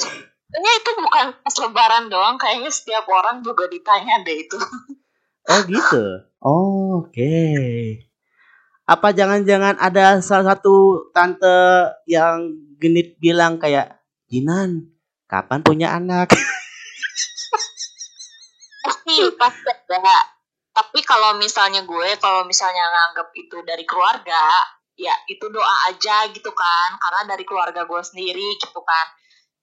kayaknya 0.49 0.73
itu 0.81 0.91
bukan 0.97 1.27
pas 1.45 1.57
lebaran 1.61 2.05
doang, 2.09 2.37
kayaknya 2.41 2.73
setiap 2.73 3.05
orang 3.05 3.45
juga 3.45 3.69
ditanya 3.69 4.25
deh 4.25 4.37
itu. 4.49 4.57
Oh 5.53 5.61
gitu. 5.69 6.05
Oh, 6.41 7.05
Oke. 7.05 7.21
Okay. 7.21 8.09
Apa 8.89 9.13
jangan-jangan 9.13 9.77
ada 9.77 10.25
salah 10.25 10.57
satu 10.57 11.07
tante 11.13 11.53
yang 12.09 12.57
genit 12.81 13.21
bilang 13.21 13.61
kayak 13.61 14.01
Jinan, 14.33 14.89
kapan 15.29 15.61
punya 15.61 15.93
anak? 15.93 16.33
Pasti, 19.13 19.69
pasti 19.69 19.95
ada. 19.97 20.19
Tapi 20.73 21.05
kalau 21.05 21.37
misalnya 21.37 21.85
gue, 21.85 22.17
kalau 22.17 22.49
misalnya 22.49 22.81
nganggap 22.89 23.29
itu 23.37 23.61
dari 23.61 23.85
keluarga, 23.85 24.41
ya 24.97 25.13
itu 25.29 25.45
doa 25.53 25.93
aja 25.93 26.33
gitu 26.33 26.49
kan. 26.57 26.97
Karena 26.97 27.37
dari 27.37 27.45
keluarga 27.45 27.85
gue 27.85 28.01
sendiri 28.01 28.57
gitu 28.57 28.81
kan. 28.81 29.07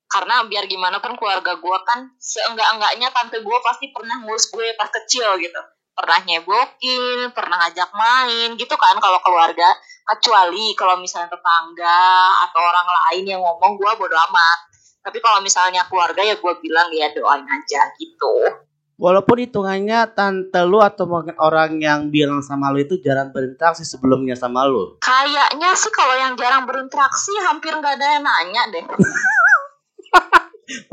Karena 0.09 0.45
biar 0.45 0.65
gimana 0.69 1.01
pun 1.01 1.17
keluarga 1.17 1.57
gue 1.57 1.77
kan 1.85 2.13
seenggak-enggaknya 2.17 3.13
tante 3.13 3.41
gue 3.41 3.57
pasti 3.61 3.93
pernah 3.93 4.21
ngurus 4.21 4.53
gue 4.53 4.73
pas 4.77 4.89
kecil 4.89 5.37
gitu. 5.41 5.61
Pernah 5.93 6.21
nyebokin 6.25 7.33
pernah 7.33 7.57
ngajak 7.65 7.89
main 7.93 8.53
gitu 8.57 8.73
kan 8.77 8.97
kalau 9.01 9.17
keluarga. 9.25 9.69
Kecuali 10.05 10.73
kalau 10.73 10.97
misalnya 10.97 11.29
tetangga 11.29 12.01
atau 12.49 12.61
orang 12.61 12.89
lain 12.89 13.37
yang 13.37 13.41
ngomong 13.41 13.77
gue 13.77 13.91
bodo 13.97 14.17
amat. 14.17 14.59
Tapi 15.05 15.17
kalau 15.21 15.41
misalnya 15.41 15.85
keluarga 15.89 16.21
ya 16.21 16.37
gue 16.37 16.53
bilang 16.61 16.89
ya 16.93 17.09
doain 17.13 17.45
aja 17.45 17.81
gitu 17.97 18.68
Walaupun 18.99 19.39
hitungannya 19.39 20.11
tante 20.11 20.59
lu 20.67 20.83
atau 20.83 21.07
mungkin 21.07 21.39
orang 21.39 21.79
yang 21.79 22.11
bilang 22.11 22.43
sama 22.43 22.67
lu 22.75 22.83
itu 22.83 22.99
jarang 22.99 23.31
berinteraksi 23.31 23.87
sebelumnya 23.87 24.35
sama 24.35 24.67
lu. 24.67 24.99
Kayaknya 24.99 25.71
sih 25.71 25.87
kalau 25.95 26.19
yang 26.19 26.35
jarang 26.35 26.67
berinteraksi 26.67 27.31
hampir 27.47 27.71
nggak 27.71 27.95
ada 27.95 28.19
yang 28.19 28.23
nanya 28.27 28.63
deh. 28.75 28.83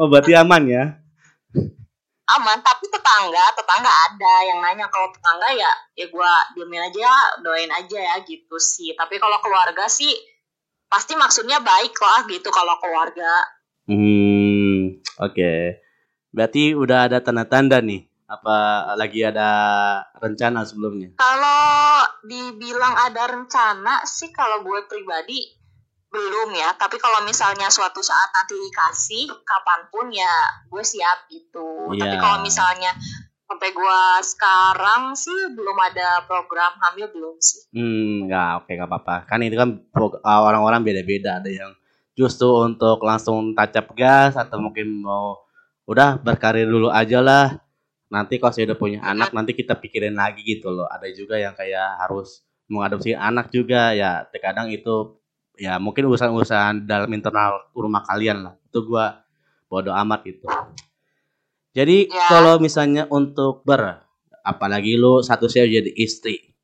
oh 0.00 0.06
berarti 0.08 0.32
aman 0.36 0.62
ya 0.66 0.84
aman 2.26 2.58
tapi 2.58 2.90
tetangga 2.90 3.44
tetangga 3.54 3.86
ada 4.10 4.34
yang 4.50 4.58
nanya 4.58 4.90
kalau 4.90 5.08
tetangga 5.14 5.48
ya 5.54 5.70
ya 5.94 6.06
gue 6.10 6.32
diemin 6.58 6.82
aja 6.90 7.38
doain 7.40 7.70
aja 7.70 7.98
ya 8.02 8.16
gitu 8.26 8.58
sih 8.58 8.98
tapi 8.98 9.22
kalau 9.22 9.38
keluarga 9.38 9.86
sih 9.86 10.10
pasti 10.90 11.14
maksudnya 11.14 11.62
baik 11.62 11.94
lah 11.94 12.26
gitu 12.26 12.50
kalau 12.50 12.75
keluarga 12.82 13.30
hmm 13.86 15.06
oke 15.22 15.32
okay. 15.32 15.85
Berarti 16.36 16.76
udah 16.76 17.08
ada 17.08 17.24
tanda-tanda 17.24 17.80
nih 17.80 18.04
apa 18.26 18.92
lagi 18.98 19.22
ada 19.22 19.50
rencana 20.18 20.66
sebelumnya? 20.66 21.14
Kalau 21.16 22.04
dibilang 22.26 22.94
ada 22.98 23.30
rencana 23.30 24.02
sih 24.02 24.34
kalau 24.34 24.66
gue 24.66 24.82
pribadi 24.90 25.46
belum 26.10 26.50
ya. 26.58 26.74
Tapi 26.74 26.98
kalau 26.98 27.22
misalnya 27.22 27.70
suatu 27.70 28.02
saat 28.02 28.34
nanti 28.34 28.58
dikasih 28.58 29.24
kapan 29.46 29.80
pun 29.94 30.10
ya 30.10 30.66
gue 30.66 30.82
siap 30.82 31.30
gitu. 31.30 31.94
Yeah. 31.94 32.02
tapi 32.02 32.16
kalau 32.18 32.38
misalnya 32.42 32.90
sampai 33.46 33.70
gue 33.70 34.00
sekarang 34.26 35.14
sih 35.14 35.54
belum 35.54 35.78
ada 35.78 36.26
program 36.26 36.74
hamil 36.82 37.06
belum 37.14 37.38
sih. 37.38 37.70
Hmm 37.70 38.26
nggak 38.26 38.50
oke 38.58 38.64
okay, 38.66 38.74
nggak 38.74 38.90
apa-apa. 38.90 39.16
Kan 39.30 39.46
itu 39.46 39.54
kan 39.54 39.70
orang-orang 40.26 40.82
beda-beda. 40.82 41.38
Ada 41.38 41.50
yang 41.62 41.72
justru 42.18 42.50
untuk 42.58 42.98
langsung 43.06 43.54
tancap 43.54 43.94
gas 43.94 44.34
atau 44.34 44.58
mungkin 44.58 44.98
mau 44.98 45.45
udah 45.86 46.18
berkarir 46.18 46.66
dulu 46.66 46.90
aja 46.90 47.22
lah. 47.22 47.62
Nanti 48.10 48.38
kalau 48.38 48.54
saya 48.54 48.70
udah 48.74 48.78
punya 48.78 48.98
anak 49.02 49.34
nanti 49.34 49.54
kita 49.54 49.78
pikirin 49.78 50.14
lagi 50.18 50.42
gitu 50.42 50.70
loh. 50.70 50.86
Ada 50.86 51.10
juga 51.14 51.38
yang 51.38 51.54
kayak 51.54 52.06
harus 52.06 52.42
mengadopsi 52.66 53.14
anak 53.14 53.50
juga. 53.54 53.94
Ya 53.94 54.26
terkadang 54.30 54.70
itu 54.70 55.18
ya 55.56 55.78
mungkin 55.78 56.06
urusan-urusan 56.10 56.86
dalam 56.86 57.10
internal 57.14 57.70
rumah 57.74 58.02
kalian 58.06 58.46
lah. 58.46 58.54
Itu 58.66 58.86
gua 58.86 59.22
bodo 59.66 59.90
amat 59.94 60.26
gitu. 60.26 60.46
Jadi 61.74 62.10
ya. 62.10 62.26
kalau 62.30 62.58
misalnya 62.62 63.06
untuk 63.10 63.62
ber 63.66 64.06
apalagi 64.46 64.94
lu 64.94 65.22
satu 65.22 65.50
saya 65.50 65.66
jadi 65.66 65.90
istri. 65.98 66.54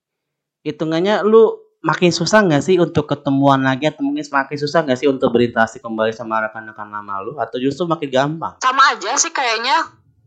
Hitungannya 0.62 1.26
lu 1.26 1.61
makin 1.82 2.14
susah 2.14 2.46
nggak 2.46 2.62
sih 2.62 2.78
untuk 2.78 3.10
ketemuan 3.10 3.58
lagi 3.66 3.90
atau 3.90 4.06
mungkin 4.06 4.22
semakin 4.22 4.54
susah 4.54 4.86
nggak 4.86 4.98
sih 5.02 5.10
untuk 5.10 5.34
berinteraksi 5.34 5.82
kembali 5.82 6.14
sama 6.14 6.38
rekan-rekan 6.46 6.88
lama 6.88 7.14
lu? 7.26 7.32
Atau 7.42 7.58
justru 7.58 7.84
makin 7.90 8.08
gampang? 8.08 8.54
Sama 8.62 8.94
aja 8.94 9.18
sih 9.18 9.34
kayaknya. 9.34 9.82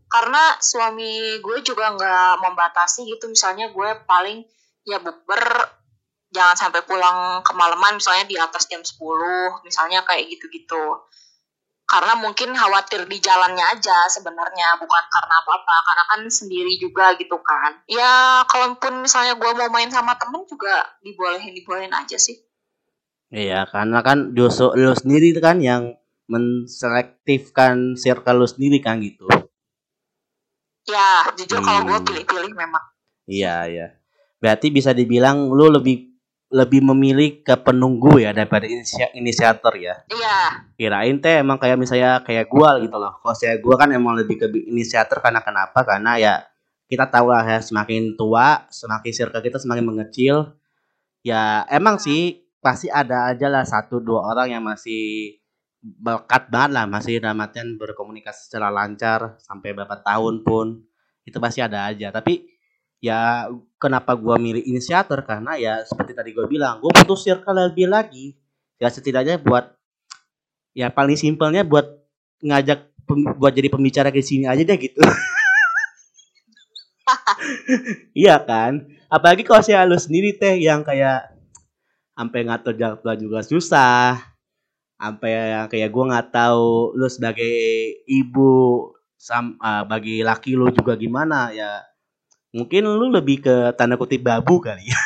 Karena 0.06 0.54
suami 0.62 1.40
gue 1.42 1.58
juga 1.64 1.96
nggak 1.96 2.32
membatasi 2.44 3.08
gitu. 3.08 3.26
Misalnya 3.32 3.72
gue 3.72 3.88
paling 4.04 4.44
ya 4.86 5.00
bukber 5.00 5.42
jangan 6.30 6.54
sampai 6.54 6.84
pulang 6.84 7.40
kemalaman. 7.40 7.96
Misalnya 7.96 8.28
di 8.28 8.36
atas 8.36 8.68
jam 8.68 8.84
10 8.84 9.00
misalnya 9.64 10.04
kayak 10.04 10.28
gitu-gitu 10.30 11.08
karena 11.86 12.18
mungkin 12.18 12.50
khawatir 12.50 13.06
di 13.06 13.22
jalannya 13.22 13.62
aja 13.62 14.10
sebenarnya 14.10 14.74
bukan 14.82 15.04
karena 15.06 15.34
apa-apa. 15.38 15.76
Karena 15.86 16.04
kan 16.10 16.20
sendiri 16.26 16.74
juga 16.82 17.14
gitu 17.14 17.38
kan. 17.38 17.78
Ya 17.86 18.42
kalaupun 18.50 19.06
misalnya 19.06 19.38
gue 19.38 19.50
mau 19.54 19.70
main 19.70 19.88
sama 19.88 20.18
temen 20.18 20.42
juga 20.50 20.82
dibolehin 21.06 21.54
dibolehin 21.54 21.94
aja 21.94 22.18
sih. 22.18 22.42
Iya 23.30 23.70
karena 23.70 24.02
kan 24.02 24.34
justru 24.34 24.74
lo 24.74 24.98
sendiri 24.98 25.34
kan 25.38 25.62
yang 25.62 25.94
menselektifkan 26.26 27.94
circle 27.94 28.42
lo 28.42 28.46
sendiri 28.50 28.82
kan 28.82 28.98
gitu. 28.98 29.30
Ya 30.90 31.26
jujur 31.38 31.62
hmm. 31.62 31.66
kalau 31.66 31.82
gue 31.86 31.98
pilih-pilih 32.02 32.52
memang. 32.54 32.82
Iya 33.30 33.56
iya. 33.70 33.86
Berarti 34.42 34.74
bisa 34.74 34.90
dibilang 34.90 35.50
lu 35.54 35.70
lebih 35.70 36.05
lebih 36.46 36.78
memilih 36.78 37.42
ke 37.42 37.58
penunggu 37.58 38.22
ya 38.22 38.30
daripada 38.30 38.70
inisiator 39.14 39.74
ya. 39.74 39.98
Iya. 40.06 40.38
Kirain 40.78 41.18
teh 41.18 41.42
emang 41.42 41.58
kayak 41.58 41.74
misalnya 41.74 42.22
kayak 42.22 42.46
gua 42.46 42.78
gitu 42.78 42.94
loh. 42.94 43.18
Kalau 43.18 43.34
saya 43.34 43.58
gua 43.58 43.74
kan 43.74 43.90
emang 43.90 44.14
lebih 44.14 44.38
ke 44.38 44.46
inisiator 44.70 45.18
karena 45.18 45.42
kenapa? 45.42 45.82
Karena 45.82 46.14
ya 46.16 46.34
kita 46.86 47.10
tahu 47.10 47.34
lah 47.34 47.42
ya 47.42 47.58
semakin 47.58 48.14
tua, 48.14 48.62
semakin 48.70 49.10
circle 49.10 49.42
kita 49.42 49.58
semakin 49.58 49.84
mengecil. 49.84 50.54
Ya 51.26 51.66
emang 51.66 51.98
sih 51.98 52.46
pasti 52.62 52.86
ada 52.86 53.26
aja 53.26 53.50
lah 53.50 53.66
satu 53.66 53.98
dua 53.98 54.30
orang 54.30 54.54
yang 54.54 54.62
masih 54.62 55.38
berkat 55.82 56.50
banget 56.50 56.70
lah 56.74 56.84
masih 56.86 57.22
dalam 57.22 57.46
berkomunikasi 57.78 58.50
secara 58.50 58.74
lancar 58.74 59.38
sampai 59.38 59.70
berapa 59.70 59.98
tahun 60.02 60.42
pun 60.42 60.82
itu 61.26 61.38
pasti 61.42 61.58
ada 61.58 61.90
aja. 61.90 62.14
Tapi 62.14 62.55
ya 63.00 63.48
kenapa 63.76 64.16
gue 64.16 64.36
milih 64.40 64.62
inisiator? 64.64 65.22
Karena 65.24 65.56
ya 65.56 65.84
seperti 65.84 66.12
tadi 66.16 66.30
gue 66.32 66.46
bilang 66.48 66.80
gue 66.80 66.90
butuh 66.90 67.18
circle 67.18 67.56
lebih 67.56 67.88
lagi. 67.90 68.36
Ya 68.76 68.92
setidaknya 68.92 69.40
buat 69.40 69.72
ya 70.76 70.92
paling 70.92 71.16
simpelnya 71.16 71.64
buat 71.64 71.88
ngajak 72.44 72.92
buat 73.40 73.52
jadi 73.54 73.72
pembicara 73.72 74.12
ke 74.12 74.20
sini 74.20 74.44
aja 74.44 74.62
deh 74.62 74.78
gitu. 74.78 75.00
Iya 78.18 78.42
kan? 78.42 78.90
Apalagi 79.06 79.46
kalau 79.46 79.62
saya 79.62 79.86
lu 79.86 79.94
sendiri 79.94 80.34
teh 80.34 80.58
yang 80.58 80.82
kayak 80.82 81.30
sampai 82.18 82.40
ngatur 82.42 82.74
jadwal 82.74 83.14
juga 83.14 83.46
susah. 83.46 84.18
Sampai 84.98 85.30
yang 85.54 85.70
kayak 85.70 85.92
gue 85.92 86.04
nggak 86.10 86.28
tahu 86.34 86.96
lu 86.98 87.06
sebagai 87.06 87.54
ibu 88.10 88.90
sam 89.14 89.54
uh, 89.62 89.86
bagi 89.86 90.26
laki 90.26 90.58
lu 90.58 90.72
juga 90.74 90.98
gimana 90.98 91.54
ya 91.54 91.84
mungkin 92.56 92.88
lu 92.88 93.12
lebih 93.12 93.44
ke 93.44 93.54
tanda 93.76 94.00
kutip 94.00 94.24
babu 94.24 94.64
kali. 94.64 94.88
Ya 94.88 94.96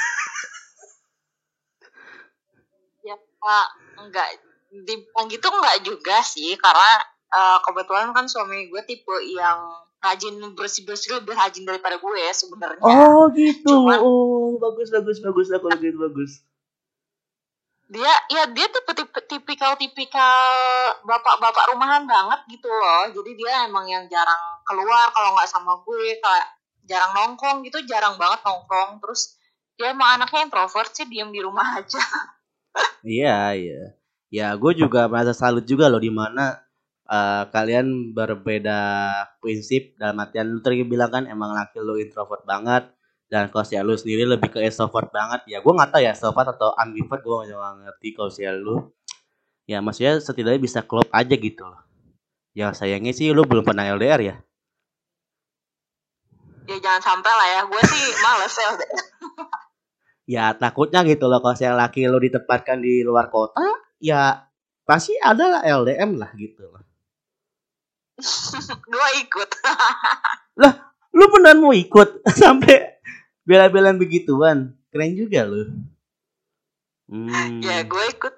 ya 3.11 3.17
pak. 3.19 3.67
Enggak. 4.07 4.27
Di 4.71 4.95
gitu 5.03 5.47
enggak 5.51 5.83
juga 5.83 6.23
sih 6.23 6.55
karena 6.55 7.03
uh, 7.35 7.59
kebetulan 7.67 8.15
kan 8.15 8.31
suami 8.31 8.71
gue 8.71 8.83
tipe 8.87 9.19
yang 9.35 9.67
rajin 10.01 10.39
bersih 10.55 10.87
bersih 10.87 11.19
lebih 11.19 11.35
rajin 11.35 11.67
daripada 11.67 11.99
gue 11.99 12.19
ya 12.23 12.31
sebenarnya. 12.31 12.87
Oh 12.87 13.27
gitu. 13.35 13.67
Cuman, 13.67 13.99
oh 13.99 14.55
bagus 14.63 14.95
bagus 14.95 15.19
bagus 15.19 15.51
aku 15.51 15.67
gitu 15.83 15.99
bagus. 15.99 16.47
Dia 17.91 18.15
ya 18.31 18.47
dia 18.47 18.71
tuh 18.71 18.87
tipe, 18.95 19.19
tipikal 19.27 19.75
tipikal 19.75 20.39
bapak-bapak 21.03 21.75
rumahan 21.75 22.07
banget 22.07 22.47
gitu 22.47 22.71
loh. 22.71 23.11
Jadi 23.11 23.35
dia 23.35 23.67
emang 23.67 23.91
yang 23.91 24.07
jarang 24.07 24.63
keluar 24.63 25.11
kalau 25.11 25.35
nggak 25.35 25.51
sama 25.51 25.75
gue 25.83 26.15
kayak 26.23 26.60
jarang 26.91 27.15
nongkrong 27.15 27.63
gitu 27.63 27.79
jarang 27.87 28.19
banget 28.19 28.43
nongkrong. 28.43 28.99
Terus 28.99 29.39
dia 29.79 29.95
emang 29.95 30.19
anaknya 30.19 30.51
introvert 30.51 30.91
sih 30.91 31.07
diem 31.07 31.31
di 31.31 31.39
rumah 31.39 31.65
aja. 31.79 32.03
Iya 33.07 33.39
iya. 33.55 33.83
Ya 34.31 34.49
gue 34.59 34.73
juga 34.75 35.07
merasa 35.07 35.31
salut 35.31 35.63
juga 35.67 35.87
loh 35.87 36.03
di 36.03 36.11
mana 36.11 36.59
uh, 37.07 37.47
kalian 37.55 38.15
berbeda 38.15 38.79
prinsip 39.39 39.95
dalam 39.95 40.19
artian 40.19 40.51
lu 40.51 40.59
tadi 40.59 40.83
bilang 40.83 41.11
kan 41.11 41.25
emang 41.31 41.55
laki 41.55 41.79
lu 41.79 41.99
introvert 41.99 42.43
banget 42.47 42.91
dan 43.31 43.47
kalau 43.51 43.67
lu 43.87 43.95
sendiri 43.95 44.27
lebih 44.27 44.51
ke 44.51 44.59
extrovert 44.67 45.15
banget. 45.15 45.47
Ya 45.47 45.63
gue 45.63 45.71
nggak 45.71 45.95
tahu 45.95 46.03
ya 46.03 46.11
extrovert 46.11 46.59
atau 46.59 46.75
ambivert 46.75 47.23
gue 47.23 47.37
nggak 47.47 47.75
ngerti 47.87 48.09
kalau 48.19 48.31
lu. 48.59 48.77
Ya 49.71 49.79
maksudnya 49.79 50.19
setidaknya 50.19 50.59
bisa 50.59 50.83
klop 50.83 51.07
aja 51.15 51.39
gitu 51.39 51.63
ya 52.51 52.75
sayangnya 52.75 53.15
sih 53.15 53.31
lu 53.31 53.47
belum 53.47 53.63
pernah 53.63 53.87
LDR 53.87 54.21
ya 54.21 54.37
ya 56.71 56.79
jangan 56.79 57.03
sampai 57.03 57.33
lah 57.35 57.49
ya. 57.59 57.61
Gue 57.67 57.83
sih 57.83 58.05
males 58.23 58.55
LDR 58.55 59.03
ya 60.31 60.55
takutnya 60.55 61.03
gitu 61.03 61.27
loh 61.27 61.43
kalau 61.43 61.59
si 61.59 61.67
laki 61.67 62.07
lu 62.07 62.23
ditempatkan 62.23 62.79
di 62.79 63.03
luar 63.03 63.35
kota 63.35 63.67
ya 63.99 64.47
pasti 64.87 65.19
ada 65.19 65.59
lah 65.59 65.63
LDM 65.67 66.15
lah 66.15 66.31
gitu 66.39 66.71
loh. 66.71 66.87
Gue 68.93 69.09
ikut. 69.25 69.51
Lah 70.61 70.93
lu 71.17 71.25
beneran 71.33 71.65
mau 71.65 71.73
ikut? 71.73 72.21
Sampai 72.29 73.01
bela-belaan 73.49 73.97
begituan? 73.97 74.77
Keren 74.93 75.17
juga 75.17 75.47
lo 75.47 75.65
hmm. 77.09 77.65
ya 77.65 77.87
gue 77.87 78.05
ikut. 78.13 78.35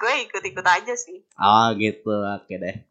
Gue 0.00 0.12
ikut-ikut 0.26 0.64
aja 0.64 0.94
sih. 0.96 1.20
Oh 1.36 1.68
gitu. 1.76 2.14
Oke 2.40 2.56
deh. 2.56 2.88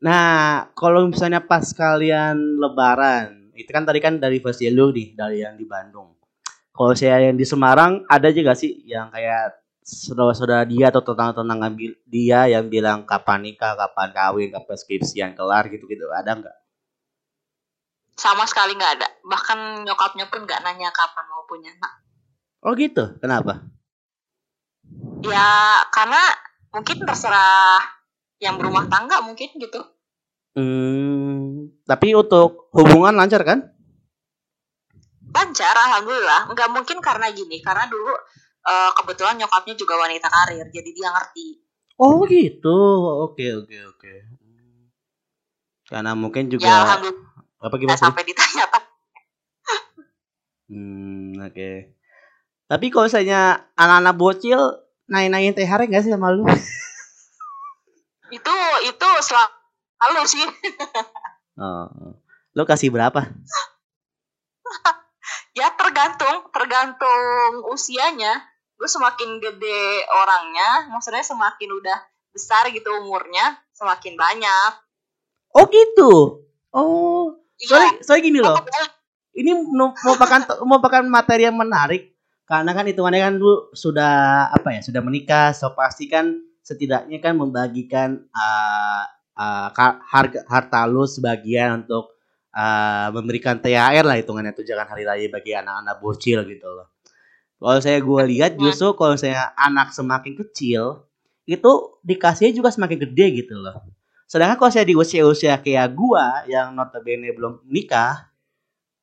Nah 0.00 0.72
kalau 0.72 1.04
misalnya 1.04 1.44
pas 1.44 1.68
kalian 1.76 2.56
lebaran 2.56 3.45
itu 3.56 3.70
kan 3.72 3.88
tadi 3.88 3.98
kan 4.04 4.20
dari 4.20 4.38
versi 4.38 4.68
lu 4.68 4.92
nih 4.92 5.16
dari 5.16 5.40
yang 5.40 5.56
di 5.56 5.64
Bandung. 5.64 6.12
Kalau 6.76 6.92
saya 6.92 7.32
yang 7.32 7.40
di 7.40 7.46
Semarang 7.48 8.04
ada 8.04 8.28
juga 8.28 8.52
sih 8.52 8.84
yang 8.84 9.08
kayak 9.08 9.64
saudara-saudara 9.80 10.68
dia 10.68 10.92
atau 10.92 11.00
tetangga-tetangga 11.00 11.68
dia 12.04 12.52
yang 12.52 12.68
bilang 12.68 13.08
kapan 13.08 13.48
nikah, 13.48 13.72
kapan 13.78 14.12
kawin, 14.12 14.48
kapan 14.52 14.76
skripsian 14.76 15.32
kelar 15.32 15.72
gitu-gitu. 15.72 16.04
Ada 16.12 16.36
nggak? 16.36 16.56
sama 18.16 18.48
sekali 18.48 18.74
nggak 18.74 18.92
ada. 18.98 19.08
Bahkan 19.22 19.84
nyokapnya 19.84 20.26
pun 20.32 20.48
nggak 20.48 20.64
nanya 20.64 20.88
kapan 20.90 21.24
mau 21.28 21.44
punya 21.44 21.70
anak. 21.76 21.92
Oh 22.64 22.72
gitu? 22.72 23.20
Kenapa? 23.20 23.62
Ya 25.22 25.84
karena 25.92 26.20
mungkin 26.72 27.04
terserah 27.04 27.84
yang 28.40 28.56
berumah 28.56 28.88
tangga 28.88 29.20
mungkin 29.22 29.52
gitu 29.60 29.80
hmm 30.56 31.84
tapi 31.84 32.16
untuk 32.16 32.72
hubungan 32.72 33.14
lancar 33.14 33.44
kan 33.44 33.60
lancar 35.30 35.76
alhamdulillah 35.76 36.50
nggak 36.50 36.68
mungkin 36.72 36.98
karena 37.04 37.28
gini 37.30 37.60
karena 37.60 37.84
dulu 37.86 38.10
uh, 38.64 38.90
kebetulan 38.96 39.36
nyokapnya 39.36 39.76
juga 39.76 40.00
wanita 40.00 40.26
karir 40.32 40.66
jadi 40.72 40.90
dia 40.90 41.08
ngerti 41.12 41.60
oh 42.00 42.24
gitu 42.24 42.80
oke 43.28 43.46
oke 43.62 43.76
oke 43.94 44.12
karena 45.86 46.18
mungkin 46.18 46.50
juga 46.50 46.66
ya, 46.66 46.82
alhamdulillah 46.82 47.26
apa 47.66 47.74
gimana? 47.80 47.98
sampai 47.98 48.22
ditanya 48.22 48.68
apa? 48.68 48.78
Hmm, 50.66 51.38
oke. 51.40 51.54
Okay. 51.54 51.76
Tapi 52.66 52.86
kalau 52.90 53.06
misalnya 53.06 53.70
anak-anak 53.78 54.14
bocil 54.18 54.60
naik-naikin 55.06 55.54
THR 55.54 55.86
nggak 55.86 56.02
sih 56.02 56.12
sama 56.12 56.34
lu? 56.34 56.42
itu 58.36 58.54
itu 58.82 59.08
selalu 59.98 60.22
sih. 60.28 60.46
oh. 61.60 62.16
Lu 62.56 62.64
kasih 62.64 62.88
berapa? 62.88 63.20
ya 65.58 65.68
tergantung, 65.76 66.48
tergantung 66.52 67.64
usianya. 67.72 68.40
Gue 68.76 68.88
semakin 68.88 69.40
gede 69.40 70.04
orangnya, 70.08 70.92
maksudnya 70.92 71.24
semakin 71.24 71.80
udah 71.80 71.98
besar 72.32 72.68
gitu 72.72 72.92
umurnya, 73.00 73.56
semakin 73.72 74.16
banyak. 74.16 74.72
Oh 75.56 75.64
gitu. 75.68 76.12
Oh, 76.76 77.40
soalnya 77.56 77.96
iya. 77.96 78.04
soalnya 78.04 78.24
gini 78.24 78.38
loh 78.44 78.56
ini 79.36 79.52
merupakan 79.76 80.40
merupakan 80.68 81.02
materi 81.04 81.48
yang 81.48 81.56
menarik 81.56 82.16
karena 82.48 82.72
kan 82.72 82.88
hitungannya 82.88 83.20
kan 83.20 83.34
dulu 83.36 83.70
sudah 83.76 84.48
apa 84.50 84.78
ya 84.78 84.80
sudah 84.80 85.02
menikah 85.04 85.52
so 85.52 85.76
pasti 85.76 86.08
kan 86.08 86.40
setidaknya 86.62 87.18
kan 87.22 87.38
membagikan 87.38 88.26
uh, 88.30 89.04
uh, 89.36 89.68
harga 90.02 90.42
harta 90.48 90.80
lu 90.88 91.04
sebagian 91.04 91.84
untuk 91.84 92.16
uh, 92.56 93.08
memberikan 93.12 93.60
THR 93.60 94.04
lah 94.04 94.16
hitungannya 94.18 94.56
tunjangan 94.56 94.88
hari 94.88 95.04
raya 95.04 95.28
bagi 95.28 95.52
anak-anak 95.54 95.96
bocil 96.00 96.42
gitu 96.48 96.68
loh 96.72 96.90
kalau 97.56 97.80
saya 97.80 98.00
gue 98.00 98.22
lihat 98.36 98.60
justru 98.60 98.92
kalau 98.96 99.16
saya 99.16 99.52
anak 99.56 99.92
semakin 99.92 100.36
kecil 100.36 101.08
itu 101.46 101.72
dikasihnya 102.04 102.52
juga 102.52 102.68
semakin 102.74 102.98
gede 103.00 103.26
gitu 103.44 103.56
loh 103.56 103.96
Sedangkan 104.26 104.58
kalau 104.58 104.70
saya 104.74 104.82
di 104.82 104.98
usia-usia 104.98 105.62
kayak 105.62 105.94
gua 105.94 106.42
yang 106.50 106.74
notabene 106.74 107.30
belum 107.30 107.62
nikah, 107.70 108.26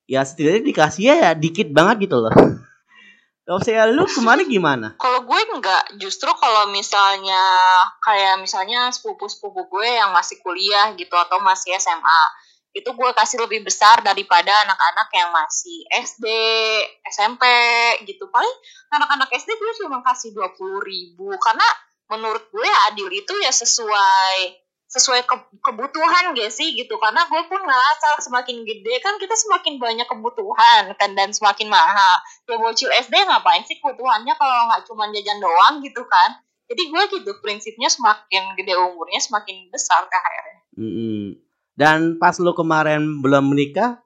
ya 0.03 0.19
setidaknya 0.27 0.67
dikasih 0.67 1.03
ya 1.07 1.31
dikit 1.31 1.71
banget 1.71 2.11
gitu 2.11 2.19
loh. 2.19 2.35
Kalau 3.43 3.59
saya 3.59 3.91
lu 3.91 4.07
kemarin 4.07 4.47
gimana? 4.47 4.95
Kalau 4.95 5.27
gue 5.27 5.39
enggak, 5.51 5.99
justru 5.99 6.31
kalau 6.39 6.71
misalnya 6.71 7.43
kayak 7.99 8.39
misalnya 8.39 8.87
sepupu-sepupu 8.95 9.67
gue 9.67 9.99
yang 9.99 10.15
masih 10.15 10.39
kuliah 10.39 10.95
gitu 10.95 11.11
atau 11.11 11.43
masih 11.43 11.75
SMA, 11.75 12.23
itu 12.71 12.87
gue 12.87 13.09
kasih 13.11 13.43
lebih 13.43 13.67
besar 13.67 13.99
daripada 13.99 14.49
anak-anak 14.63 15.11
yang 15.11 15.29
masih 15.35 15.83
SD, 15.91 16.25
SMP 17.11 17.43
gitu. 18.07 18.31
Paling 18.31 18.55
anak-anak 18.95 19.27
SD 19.35 19.59
gue 19.59 19.71
cuma 19.83 19.99
kasih 20.07 20.31
dua 20.31 20.55
puluh 20.55 20.79
ribu 20.79 21.27
karena 21.35 21.67
menurut 22.07 22.47
gue 22.47 22.69
adil 22.89 23.11
itu 23.11 23.33
ya 23.43 23.51
sesuai 23.51 24.62
sesuai 24.93 25.25
ke 25.25 25.35
kebutuhan 25.65 26.37
gak 26.37 26.53
sih 26.53 26.77
gitu. 26.77 26.95
Karena 27.01 27.25
gue 27.25 27.41
pun 27.49 27.57
ngerasa 27.57 28.21
semakin 28.21 28.61
gede 28.61 29.01
kan 29.01 29.17
kita 29.17 29.33
semakin 29.33 29.81
banyak 29.81 30.05
kebutuhan 30.05 30.93
kan 30.93 31.11
dan 31.17 31.33
semakin 31.33 31.67
mahal. 31.73 32.21
Ya 32.45 32.55
bocil 32.61 32.93
SD 32.93 33.13
ngapain 33.25 33.65
sih 33.65 33.81
kebutuhannya 33.81 34.37
kalau 34.37 34.69
nggak 34.69 34.85
cuma 34.85 35.09
jajan 35.09 35.41
doang 35.41 35.81
gitu 35.81 36.05
kan? 36.05 36.37
Jadi 36.69 36.89
gue 36.89 37.03
gitu 37.19 37.31
prinsipnya 37.41 37.89
semakin 37.89 38.53
gede 38.55 38.77
umurnya 38.77 39.19
semakin 39.19 39.67
besar 39.73 40.07
THR-nya 40.07 40.63
mm 40.77 40.91
-hmm. 40.91 41.23
dan 41.77 42.17
pas 42.17 42.35
lo 42.41 42.53
kemarin 42.53 43.21
belum 43.21 43.53
menikah 43.53 44.01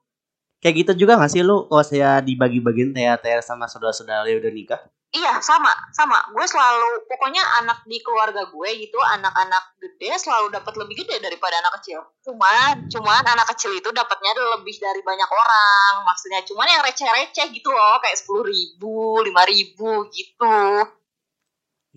kayak 0.60 0.84
gitu 0.86 1.06
juga 1.06 1.20
gak 1.20 1.32
sih 1.32 1.44
lo 1.46 1.70
kalau 1.70 1.86
saya 1.86 2.20
dibagi-bagiin 2.20 2.92
THR 2.96 3.42
sama 3.46 3.70
saudara-saudara 3.70 4.28
udah 4.28 4.52
nikah 4.54 4.82
Iya 5.18 5.42
sama 5.42 5.74
sama 5.90 6.30
gue 6.30 6.46
selalu 6.46 7.10
pokoknya 7.10 7.42
anak 7.64 7.82
di 7.90 7.98
keluarga 8.06 8.46
gue 8.46 8.70
gitu 8.78 9.02
anak-anak 9.02 9.74
gede 9.82 10.14
selalu 10.14 10.54
dapat 10.54 10.78
lebih 10.78 11.02
gede 11.02 11.18
daripada 11.18 11.58
anak 11.58 11.82
kecil. 11.82 12.06
Cuman 12.22 12.86
cuman 12.86 13.26
anak 13.26 13.50
kecil 13.58 13.74
itu 13.74 13.90
dapatnya 13.90 14.38
lebih 14.38 14.78
dari 14.78 15.02
banyak 15.02 15.26
orang 15.26 16.06
maksudnya 16.06 16.46
cuman 16.46 16.70
yang 16.70 16.86
receh-receh 16.86 17.50
gitu 17.50 17.70
loh 17.74 17.98
kayak 17.98 18.14
sepuluh 18.14 18.46
ribu 18.46 19.26
lima 19.26 19.42
ribu 19.50 20.06
gitu. 20.14 20.86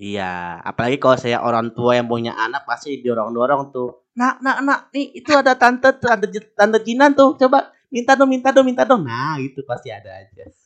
Iya 0.01 0.65
apalagi 0.65 0.97
kalau 0.97 1.21
saya 1.21 1.45
orang 1.45 1.77
tua 1.77 2.01
yang 2.01 2.09
punya 2.09 2.33
anak 2.33 2.65
pasti 2.65 3.05
dorong-dorong 3.05 3.69
tuh. 3.69 4.09
Nak 4.17 4.41
nak 4.41 4.59
nak 4.65 4.81
nih 4.97 5.13
itu 5.13 5.29
ada 5.37 5.61
tante 5.61 5.93
tante 6.01 6.33
tante 6.57 6.79
Jinan 6.81 7.13
tuh 7.13 7.37
coba 7.37 7.69
minta 7.93 8.17
dong 8.17 8.33
minta 8.33 8.49
dong 8.49 8.65
minta 8.65 8.89
dong 8.89 9.05
nah 9.05 9.37
itu 9.37 9.61
pasti 9.69 9.93
ada 9.93 10.25
aja. 10.25 10.49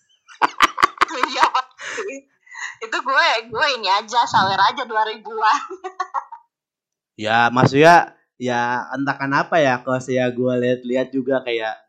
Iya 1.14 1.46
itu 2.84 2.98
gue 3.00 3.26
gue 3.48 3.66
ini 3.80 3.88
aja 3.88 4.28
sawer 4.28 4.60
aja 4.60 4.84
dua 4.84 5.02
ribuan 5.08 5.60
ya 7.24 7.48
maksudnya 7.48 8.12
ya 8.36 8.90
entah 8.92 9.16
kenapa 9.16 9.56
ya 9.56 9.80
kalau 9.80 10.00
saya 10.02 10.28
gue 10.28 10.52
lihat-lihat 10.60 11.08
juga 11.14 11.40
kayak 11.40 11.84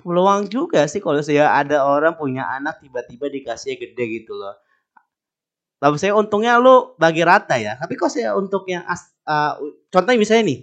peluang 0.00 0.48
juga 0.48 0.88
sih 0.88 0.98
kalau 1.00 1.20
saya 1.20 1.52
ada 1.52 1.84
orang 1.84 2.16
punya 2.16 2.48
anak 2.48 2.80
tiba-tiba 2.80 3.28
dikasih 3.28 3.76
gede 3.76 4.04
gitu 4.24 4.36
loh 4.36 4.56
Tapi 5.80 5.96
saya 5.96 6.12
untungnya 6.12 6.60
lu 6.60 6.92
bagi 7.00 7.24
rata 7.24 7.56
ya. 7.56 7.72
Tapi 7.80 7.96
kok 7.96 8.12
saya 8.12 8.36
untuk 8.36 8.68
yang 8.68 8.84
as, 8.84 9.16
uh, 9.24 9.56
contohnya 9.88 10.20
misalnya 10.20 10.52
nih, 10.52 10.58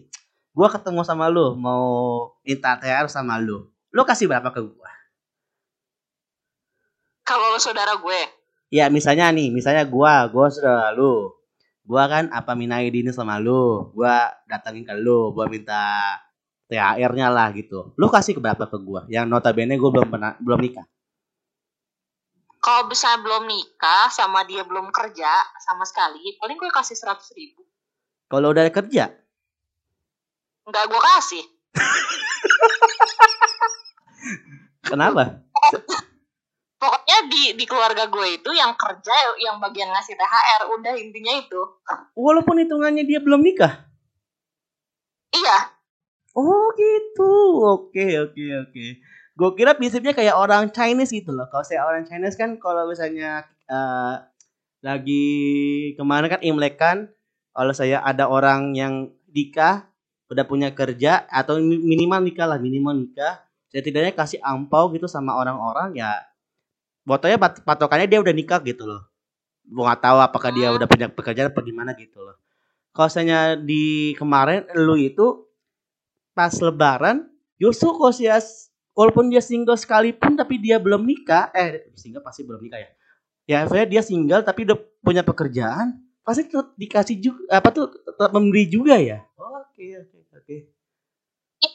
gua 0.53 0.69
ketemu 0.69 1.01
sama 1.01 1.25
lu 1.25 1.57
mau 1.57 1.85
minta 2.45 2.77
THR 2.77 3.09
sama 3.09 3.41
lu. 3.41 3.65
Lu 3.89 4.01
kasih 4.05 4.29
berapa 4.29 4.53
ke 4.53 4.61
gua? 4.61 4.93
Kalau 7.25 7.57
saudara 7.57 7.97
gue, 7.97 8.19
Ya 8.67 8.91
misalnya 8.91 9.31
nih, 9.31 9.47
misalnya 9.51 9.87
gua, 9.87 10.27
gua 10.27 10.51
saudara 10.51 10.91
lu. 10.91 11.31
Gua 11.87 12.03
kan 12.11 12.27
apa 12.35 12.51
minai 12.51 12.91
dini 12.91 13.15
sama 13.15 13.39
lu. 13.39 13.91
Gua 13.95 14.27
datangin 14.47 14.83
ke 14.83 14.95
lu, 14.95 15.31
gua 15.31 15.47
minta 15.47 16.15
THR-nya 16.67 17.31
lah 17.31 17.55
gitu. 17.55 17.95
Lu 17.95 18.11
kasih 18.11 18.35
ke 18.35 18.43
berapa 18.43 18.67
ke 18.67 18.77
gua? 18.83 19.07
Yang 19.07 19.31
notabene 19.31 19.79
gua 19.79 19.91
belum 19.95 20.09
pernah 20.11 20.35
belum 20.43 20.61
nikah. 20.61 20.87
kalau 22.57 22.91
bisa 22.91 23.07
belum 23.23 23.47
nikah 23.47 24.11
sama 24.11 24.43
dia 24.43 24.59
belum 24.67 24.91
kerja 24.91 25.29
sama 25.63 25.87
sekali, 25.87 26.35
paling 26.35 26.59
gue 26.59 26.67
kasih 26.67 26.99
seratus 26.99 27.31
ribu. 27.31 27.63
Kalau 28.27 28.51
udah 28.51 28.67
kerja, 28.67 29.07
Enggak 30.67 30.83
gue 30.91 30.99
kasih. 30.99 31.43
kenapa? 34.91 35.39
Pokoknya 36.77 37.17
di 37.25 37.43
di 37.57 37.65
keluarga 37.65 38.05
gue 38.05 38.37
itu 38.37 38.49
yang 38.53 38.77
kerja 38.77 39.13
yang 39.41 39.57
bagian 39.57 39.89
ngasih 39.89 40.13
THR, 40.13 40.61
udah 40.77 40.93
intinya 40.93 41.33
itu. 41.33 41.61
Walaupun 42.13 42.61
hitungannya 42.61 43.03
dia 43.03 43.17
belum 43.17 43.41
nikah. 43.41 43.85
Iya, 45.33 45.77
Oh 46.37 46.69
gitu. 46.77 47.33
Oke 47.65 48.05
oke 48.21 48.43
oke. 48.69 48.85
Gue 49.37 49.49
kira 49.57 49.73
prinsipnya 49.73 50.13
kayak 50.13 50.37
orang 50.37 50.69
Chinese 50.69 51.09
gitu 51.13 51.33
loh. 51.33 51.49
Kalau 51.49 51.65
saya 51.65 51.81
orang 51.85 52.05
Chinese 52.05 52.37
kan 52.37 52.61
kalau 52.61 52.85
misalnya 52.85 53.41
eh, 53.69 54.15
lagi 54.85 55.25
kemarin 55.97 56.29
kan 56.29 56.41
Imlek 56.45 56.75
kan, 56.77 57.09
kalau 57.57 57.73
saya 57.73 58.05
ada 58.05 58.29
orang 58.29 58.77
yang 58.77 59.09
nikah 59.33 59.89
udah 60.29 60.45
punya 60.45 60.69
kerja 60.77 61.25
atau 61.29 61.57
mi- 61.57 61.81
minimal 61.81 62.21
nikah 62.21 62.45
lah 62.45 62.59
minimal 62.61 62.93
nikah, 62.93 63.41
saya 63.73 63.81
tidaknya 63.81 64.13
kasih 64.13 64.37
ampau 64.45 64.93
gitu 64.93 65.09
sama 65.09 65.33
orang-orang 65.33 65.97
ya. 65.97 66.21
Botolnya 67.07 67.39
pat- 67.39 67.63
patokannya 67.63 68.11
dia 68.11 68.19
udah 68.19 68.35
nikah 68.35 68.59
gitu 68.67 68.83
loh. 68.83 69.07
Gue 69.63 69.83
nggak 69.83 70.03
tahu 70.03 70.17
apakah 70.19 70.51
dia 70.51 70.75
udah 70.75 70.87
punya 70.91 71.07
pekerjaan 71.07 71.47
apa 71.47 71.63
gimana 71.63 71.95
gitu 71.95 72.19
loh. 72.19 72.35
Kalau 72.91 73.07
misalnya 73.07 73.55
di 73.55 74.11
kemarin 74.19 74.67
lu 74.75 74.99
itu 74.99 75.47
pas 76.35 76.51
lebaran 76.59 77.25
justru 77.57 77.89
kok 77.95 78.11
sih 78.13 78.27
walaupun 78.93 79.29
dia 79.29 79.41
single 79.41 79.77
sekalipun 79.77 80.37
tapi 80.37 80.61
dia 80.61 80.77
belum 80.77 81.01
nikah 81.01 81.49
eh 81.53 81.89
single 81.97 82.21
pasti 82.21 82.45
belum 82.45 82.61
nikah 82.61 82.81
ya 82.81 82.89
ya 83.47 83.59
saya 83.65 83.85
dia 83.89 84.01
single 84.05 84.45
tapi 84.45 84.65
udah 84.69 84.77
punya 85.01 85.25
pekerjaan 85.25 85.97
pasti 86.21 86.45
tetap 86.45 86.73
dikasih 86.77 87.17
juga 87.17 87.41
apa 87.49 87.69
tuh 87.73 87.89
memberi 88.33 88.69
juga 88.69 88.97
ya 89.01 89.25
oke 89.33 89.85
oke 90.05 90.17
oke 90.33 90.55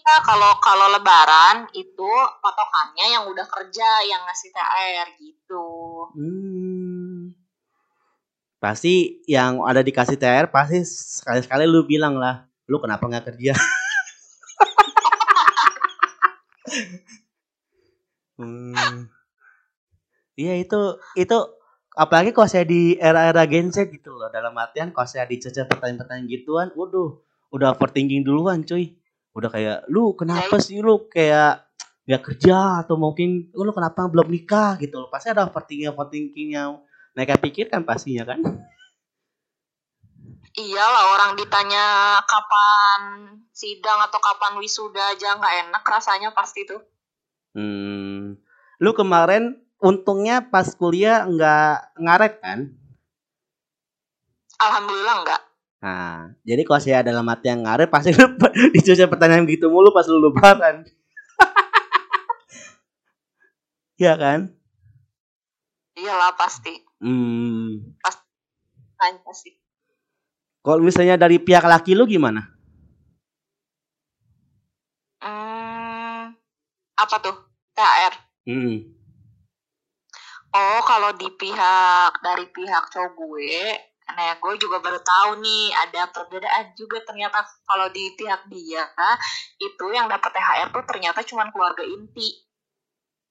Iya, 0.03 0.19
kalau 0.27 0.59
kalau 0.59 0.91
lebaran 0.91 1.71
itu 1.79 2.11
patokannya 2.43 3.07
yang 3.15 3.23
udah 3.31 3.47
kerja 3.47 3.87
yang 4.03 4.27
ngasih 4.27 4.51
THR 4.51 5.15
gitu. 5.15 5.67
hmm. 6.19 7.39
pasti 8.59 9.23
yang 9.31 9.63
ada 9.63 9.79
dikasih 9.79 10.19
THR 10.19 10.51
pasti 10.51 10.83
sekali 10.83 11.39
sekali 11.47 11.71
lu 11.71 11.87
bilang 11.87 12.19
lah 12.19 12.43
lu 12.67 12.83
kenapa 12.83 13.07
nggak 13.07 13.31
kerja 13.31 13.55
hmm. 18.43 19.07
Iya 20.35 20.55
itu 20.59 20.81
itu 21.15 21.39
apalagi 21.95 22.33
kalau 22.33 22.49
saya 22.49 22.65
di 22.65 22.97
era-era 22.97 23.45
Gen 23.47 23.69
Z 23.71 23.87
gitu 23.93 24.17
loh 24.17 24.33
dalam 24.33 24.57
artian 24.59 24.91
kalau 24.91 25.07
saya 25.07 25.29
dicecer 25.29 25.69
pertanyaan-pertanyaan 25.69 26.27
gituan, 26.27 26.69
waduh, 26.73 27.21
udah 27.53 27.77
overthinking 27.77 28.25
duluan 28.25 28.65
cuy. 28.65 28.97
Udah 29.33 29.49
kayak 29.49 29.89
lu 29.89 30.13
kenapa 30.13 30.61
sih 30.61 30.85
lu 30.85 31.09
kayak 31.09 31.65
nggak 32.05 32.23
kerja 32.23 32.85
atau 32.85 32.99
mungkin 33.01 33.49
lu 33.55 33.73
kenapa 33.73 34.05
belum 34.11 34.29
nikah 34.29 34.77
gitu 34.77 35.01
loh. 35.01 35.09
Pasti 35.09 35.33
ada 35.33 35.49
overthinking 35.49 35.89
overthinking 35.93 36.49
yang 36.53 36.81
mereka 37.17 37.41
pikirkan 37.41 37.85
pastinya 37.85 38.29
kan. 38.29 38.41
Iyalah 40.53 41.17
orang 41.17 41.33
ditanya 41.41 42.21
kapan 42.29 43.01
sidang 43.57 44.05
atau 44.05 44.21
kapan 44.21 44.61
wisuda 44.61 45.17
aja 45.17 45.41
nggak 45.41 45.55
enak 45.69 45.85
rasanya 45.85 46.37
pasti 46.37 46.69
tuh. 46.69 46.85
Hmm. 47.57 48.37
Lu 48.77 48.91
kemarin 48.93 49.57
untungnya 49.81 50.45
pas 50.45 50.69
kuliah 50.77 51.25
nggak 51.25 51.97
ngaret 51.97 52.35
kan? 52.45 52.59
Alhamdulillah 54.61 55.17
enggak. 55.25 55.43
Nah, 55.83 56.31
jadi 56.47 56.63
kalau 56.63 56.79
saya 56.79 57.03
dalam 57.03 57.27
hati 57.27 57.51
yang 57.51 57.67
ngaret 57.67 57.91
pasti 57.91 58.15
lu 58.15 58.23
dicuci 58.75 59.03
pertanyaan 59.11 59.43
gitu 59.51 59.67
mulu 59.67 59.91
pas 59.91 60.07
lu 60.07 60.23
lebaran. 60.23 60.87
Iya 64.03 64.19
kan? 64.19 64.51
Iyalah 65.95 66.35
pasti. 66.35 66.75
Hmm. 66.99 67.95
Tanya 68.99 69.23
pasti. 69.23 69.55
Kalau 70.63 70.83
misalnya 70.83 71.15
dari 71.15 71.39
pihak 71.39 71.63
laki 71.63 71.95
lu 71.95 72.07
gimana? 72.11 72.43
Hmm, 75.23 76.35
apa 76.99 77.17
tuh? 77.23 77.37
THR. 77.79 78.15
Hmm. 78.51 78.77
Oh, 80.51 80.81
kalau 80.83 81.15
di 81.15 81.31
pihak 81.39 82.13
dari 82.27 82.47
pihak 82.51 82.91
cowok 82.91 83.15
gue, 83.15 83.59
nah 84.13 84.35
gue 84.37 84.53
juga 84.59 84.83
baru 84.83 85.01
tahu 85.01 85.41
nih 85.41 85.73
ada 85.73 86.11
perbedaan 86.11 86.75
juga 86.75 87.01
ternyata 87.07 87.41
kalau 87.65 87.89
di 87.89 88.13
pihak 88.19 88.45
dia 88.51 88.85
itu 89.57 89.85
yang 89.95 90.11
dapat 90.11 90.31
THR 90.35 90.69
tuh 90.75 90.85
ternyata 90.85 91.21
cuma 91.25 91.49
keluarga 91.49 91.87
inti. 91.87 92.45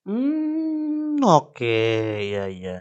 Hmm, 0.01 1.21
oke, 1.21 1.85
iya 2.17 2.49
iya. 2.49 2.77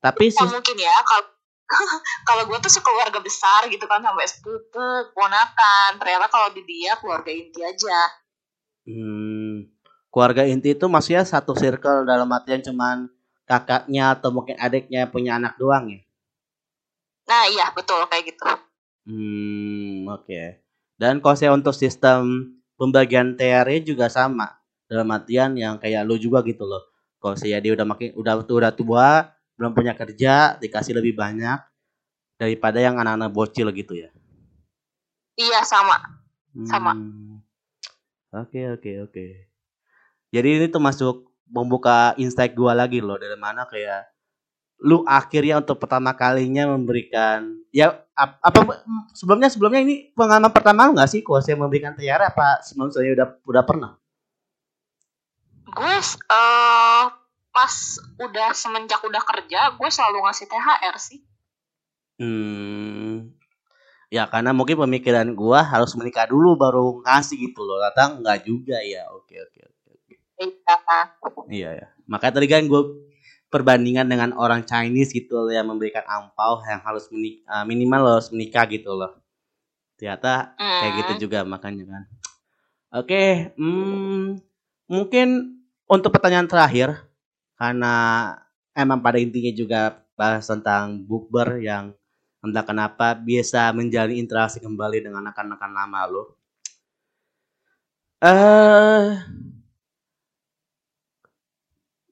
Tapi 0.00 0.32
sih 0.32 0.40
Ya 0.40 0.48
mungkin 0.48 0.76
ya 0.80 0.96
kalau 1.04 1.24
kalau 2.28 2.42
gue 2.50 2.58
tuh 2.64 2.72
sekeluarga 2.72 3.20
besar 3.20 3.68
gitu 3.68 3.84
kan 3.84 4.00
sampai 4.00 4.26
sepupu, 4.26 4.88
ponakan. 5.12 6.00
Ternyata 6.00 6.26
kalau 6.32 6.48
di 6.56 6.64
dia 6.64 6.96
keluarga 6.98 7.30
inti 7.30 7.60
aja. 7.62 8.00
hmm, 8.88 9.68
keluarga 10.10 10.42
inti 10.48 10.74
itu 10.74 10.88
maksudnya 10.90 11.22
satu 11.22 11.52
circle 11.54 12.08
dalam 12.08 12.26
artian 12.32 12.64
cuman 12.64 13.06
kakaknya 13.44 14.16
atau 14.16 14.32
mungkin 14.34 14.56
adiknya 14.58 15.06
punya 15.12 15.36
anak 15.38 15.54
doang 15.60 15.92
ya? 15.92 16.00
Nah 17.30 17.46
iya 17.46 17.70
betul 17.70 18.02
kayak 18.10 18.34
gitu. 18.34 18.42
Hmm, 19.06 20.02
oke. 20.10 20.66
Dan 20.98 21.22
kalau 21.22 21.36
saya 21.38 21.54
untuk 21.54 21.72
sistem 21.72 22.50
pembagian 22.74 23.38
TR 23.38 23.70
juga 23.86 24.10
sama. 24.10 24.58
Dalam 24.90 25.06
artian 25.14 25.54
yang 25.54 25.78
kayak 25.78 26.02
lu 26.02 26.18
juga 26.18 26.42
gitu 26.42 26.66
loh. 26.66 26.82
Kalau 27.22 27.38
saya 27.38 27.62
dia 27.62 27.70
udah 27.78 27.86
makin 27.86 28.10
udah 28.18 28.42
udah 28.42 28.74
tua, 28.74 29.30
belum 29.54 29.70
punya 29.70 29.94
kerja, 29.94 30.58
dikasih 30.58 30.98
lebih 30.98 31.14
banyak 31.14 31.62
daripada 32.34 32.82
yang 32.82 32.98
anak-anak 32.98 33.30
bocil 33.30 33.70
gitu 33.70 33.94
ya. 33.94 34.10
Iya 35.38 35.62
sama. 35.62 36.02
Sama. 36.66 36.98
Hmm. 36.98 37.38
Oke, 38.34 38.66
oke, 38.74 38.90
oke. 39.06 39.26
Jadi 40.34 40.48
ini 40.58 40.66
tuh 40.66 40.82
masuk 40.82 41.30
membuka 41.46 42.18
insight 42.18 42.58
gua 42.58 42.74
lagi 42.74 42.98
loh 42.98 43.18
dari 43.18 43.38
mana 43.38 43.66
kayak 43.70 44.10
lu 44.80 45.04
akhirnya 45.04 45.60
untuk 45.60 45.76
pertama 45.76 46.16
kalinya 46.16 46.64
memberikan 46.72 47.52
ya 47.68 48.00
ap- 48.16 48.40
apa 48.40 48.80
sebelumnya 49.12 49.52
sebelumnya 49.52 49.80
ini 49.84 50.08
pengalaman 50.16 50.48
pertama 50.48 50.88
lu 50.88 50.96
nggak 50.96 51.10
sih 51.10 51.20
saya 51.44 51.56
memberikan 51.60 51.92
tiara 51.92 52.32
apa 52.32 52.64
sebelum 52.64 52.88
saya 52.88 53.12
udah 53.12 53.28
udah 53.44 53.64
pernah 53.64 53.92
Gue 55.70 55.96
eh 56.02 57.04
pas 57.50 57.74
udah 58.18 58.50
semenjak 58.56 58.98
udah 59.06 59.22
kerja 59.22 59.60
gue 59.78 59.88
selalu 59.90 60.18
ngasih 60.26 60.46
THR 60.50 60.96
sih. 60.98 61.20
hmm 62.18 63.30
ya 64.10 64.26
karena 64.26 64.50
mungkin 64.50 64.74
pemikiran 64.74 65.30
gua 65.38 65.62
harus 65.62 65.94
menikah 65.94 66.26
dulu 66.26 66.58
baru 66.58 66.98
ngasih 67.06 67.46
gitu 67.46 67.62
loh 67.62 67.78
datang 67.78 68.18
nggak 68.18 68.42
juga 68.42 68.82
ya 68.82 69.06
oke 69.14 69.30
oke 69.38 69.60
oke 69.62 69.86
oke. 69.94 70.14
Iya. 70.34 70.58
Iya 71.46 71.70
ya. 71.78 71.86
Makanya 72.10 72.42
tadi 72.42 72.46
kan 72.50 72.66
gue 72.66 72.82
perbandingan 73.50 74.06
dengan 74.08 74.30
orang 74.38 74.62
Chinese 74.64 75.12
gitu 75.12 75.46
loh 75.46 75.52
yang 75.52 75.66
memberikan 75.68 76.06
ampau 76.06 76.62
yang 76.66 76.80
harus 76.82 77.10
menik 77.12 77.42
eh, 77.44 77.64
minimal 77.66 78.18
harus 78.18 78.30
menikah 78.32 78.64
gitu 78.70 78.94
loh. 78.94 79.18
Ternyata 80.00 80.56
kayak 80.56 80.92
gitu 81.04 81.12
Hmm. 81.16 81.22
juga 81.28 81.38
makanya 81.44 81.84
kan. 81.86 82.02
Oke, 82.90 83.54
hmm, 83.54 84.40
mungkin 84.90 85.28
untuk 85.86 86.10
pertanyaan 86.14 86.50
terakhir 86.50 86.94
karena 87.58 87.94
emang 88.74 88.98
pada 89.02 89.18
intinya 89.20 89.52
juga 89.54 89.80
bahas 90.18 90.46
tentang 90.46 91.02
bukber 91.06 91.62
yang 91.62 91.94
entah 92.40 92.64
kenapa 92.64 93.14
bisa 93.14 93.70
menjalin 93.76 94.16
interaksi 94.18 94.58
kembali 94.58 95.04
dengan 95.06 95.28
akan-akan 95.30 95.70
lama 95.76 96.00
lo. 96.08 96.24
Eh 98.20 99.08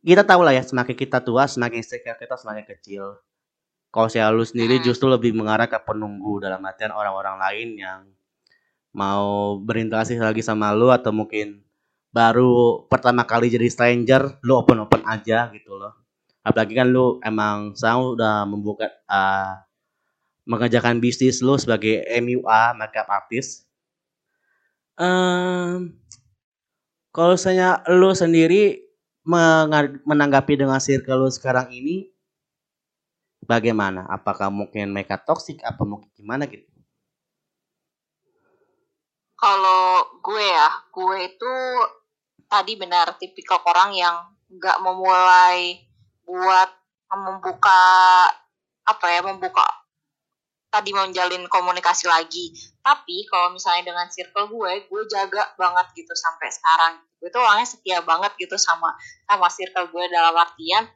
kita 0.02 0.22
tahu 0.26 0.40
lah 0.46 0.54
ya 0.54 0.62
semakin 0.64 0.94
kita 0.94 1.18
tua 1.22 1.46
semakin 1.46 1.82
insecure 1.82 2.18
kita 2.18 2.34
semakin 2.38 2.64
kecil. 2.66 3.18
Kalau 3.88 4.08
saya 4.12 4.28
lu 4.28 4.44
sendiri 4.44 4.78
Hmm. 4.78 4.84
justru 4.84 5.08
lebih 5.08 5.32
mengarah 5.32 5.64
ke 5.64 5.78
penunggu 5.80 6.44
dalam 6.44 6.61
artian 6.64 6.92
orang-orang 6.92 7.37
lain 7.40 7.68
yang 7.80 8.00
mau 8.92 9.56
berinteraksi 9.61 10.16
lagi 10.20 10.44
sama 10.44 10.72
lu 10.76 10.92
atau 10.92 11.12
mungkin 11.12 11.64
baru 12.12 12.84
pertama 12.88 13.24
kali 13.24 13.52
jadi 13.52 13.68
stranger 13.68 14.40
lu 14.44 14.56
open 14.61 14.84
open 14.84 15.04
aja 15.08 15.48
gitu 15.52 15.76
loh. 15.76 15.96
Apalagi 16.44 16.72
kan 16.76 16.88
lu 16.88 17.20
emang 17.20 17.76
sekarang 17.76 18.16
udah 18.16 18.37
membuka 18.48 18.88
uh, 19.08 19.61
mengerjakan 20.48 20.96
bisnis 21.00 21.44
lu 21.44 21.61
sebagai 21.61 22.00
MUA 22.08 22.72
makeup 22.76 23.08
artist. 23.12 23.68
Em, 24.96 25.94
kalau 27.12 27.37
saya 27.37 27.84
lu 27.92 28.16
sendiri 28.16 28.88
menanggapi 30.08 30.56
dengan 30.56 30.80
circle 30.80 31.28
lu 31.28 31.28
sekarang 31.28 31.68
ini 31.68 32.08
bagaimana? 33.44 34.08
Apakah 34.08 34.48
mungkin 34.48 34.96
mereka 34.96 35.20
toxic 35.20 35.60
apa 35.60 35.84
mungkin 35.84 36.08
gimana 36.16 36.48
gitu? 36.48 36.64
Kalau 39.38 40.18
gue 40.24 40.42
ya, 40.42 40.68
gue 40.90 41.16
itu 41.28 41.54
tadi 42.48 42.74
benar 42.74 43.14
tipikal 43.20 43.62
orang 43.68 43.94
yang 43.94 44.16
nggak 44.48 44.80
memulai 44.80 45.84
buat 46.24 46.72
membuka 47.12 47.80
apa 48.88 49.06
ya 49.12 49.20
membuka 49.20 49.64
tadi 50.68 50.92
menjalin 50.92 51.48
komunikasi 51.48 52.09
lagi. 52.09 52.52
Tapi 52.85 53.24
kalau 53.28 53.57
misalnya 53.57 53.92
dengan 53.92 54.07
circle 54.09 54.48
gue, 54.52 54.72
gue 54.88 55.02
jaga 55.09 55.52
banget 55.57 55.87
gitu 55.96 56.12
sampai 56.12 56.48
sekarang. 56.52 57.00
Gue 57.18 57.28
tuh 57.33 57.42
orangnya 57.42 57.68
setia 57.68 57.98
banget 58.04 58.33
gitu 58.38 58.54
sama 58.61 58.94
sama 59.26 59.48
circle 59.50 59.90
gue 59.90 60.04
dalam 60.12 60.37
artian 60.37 60.87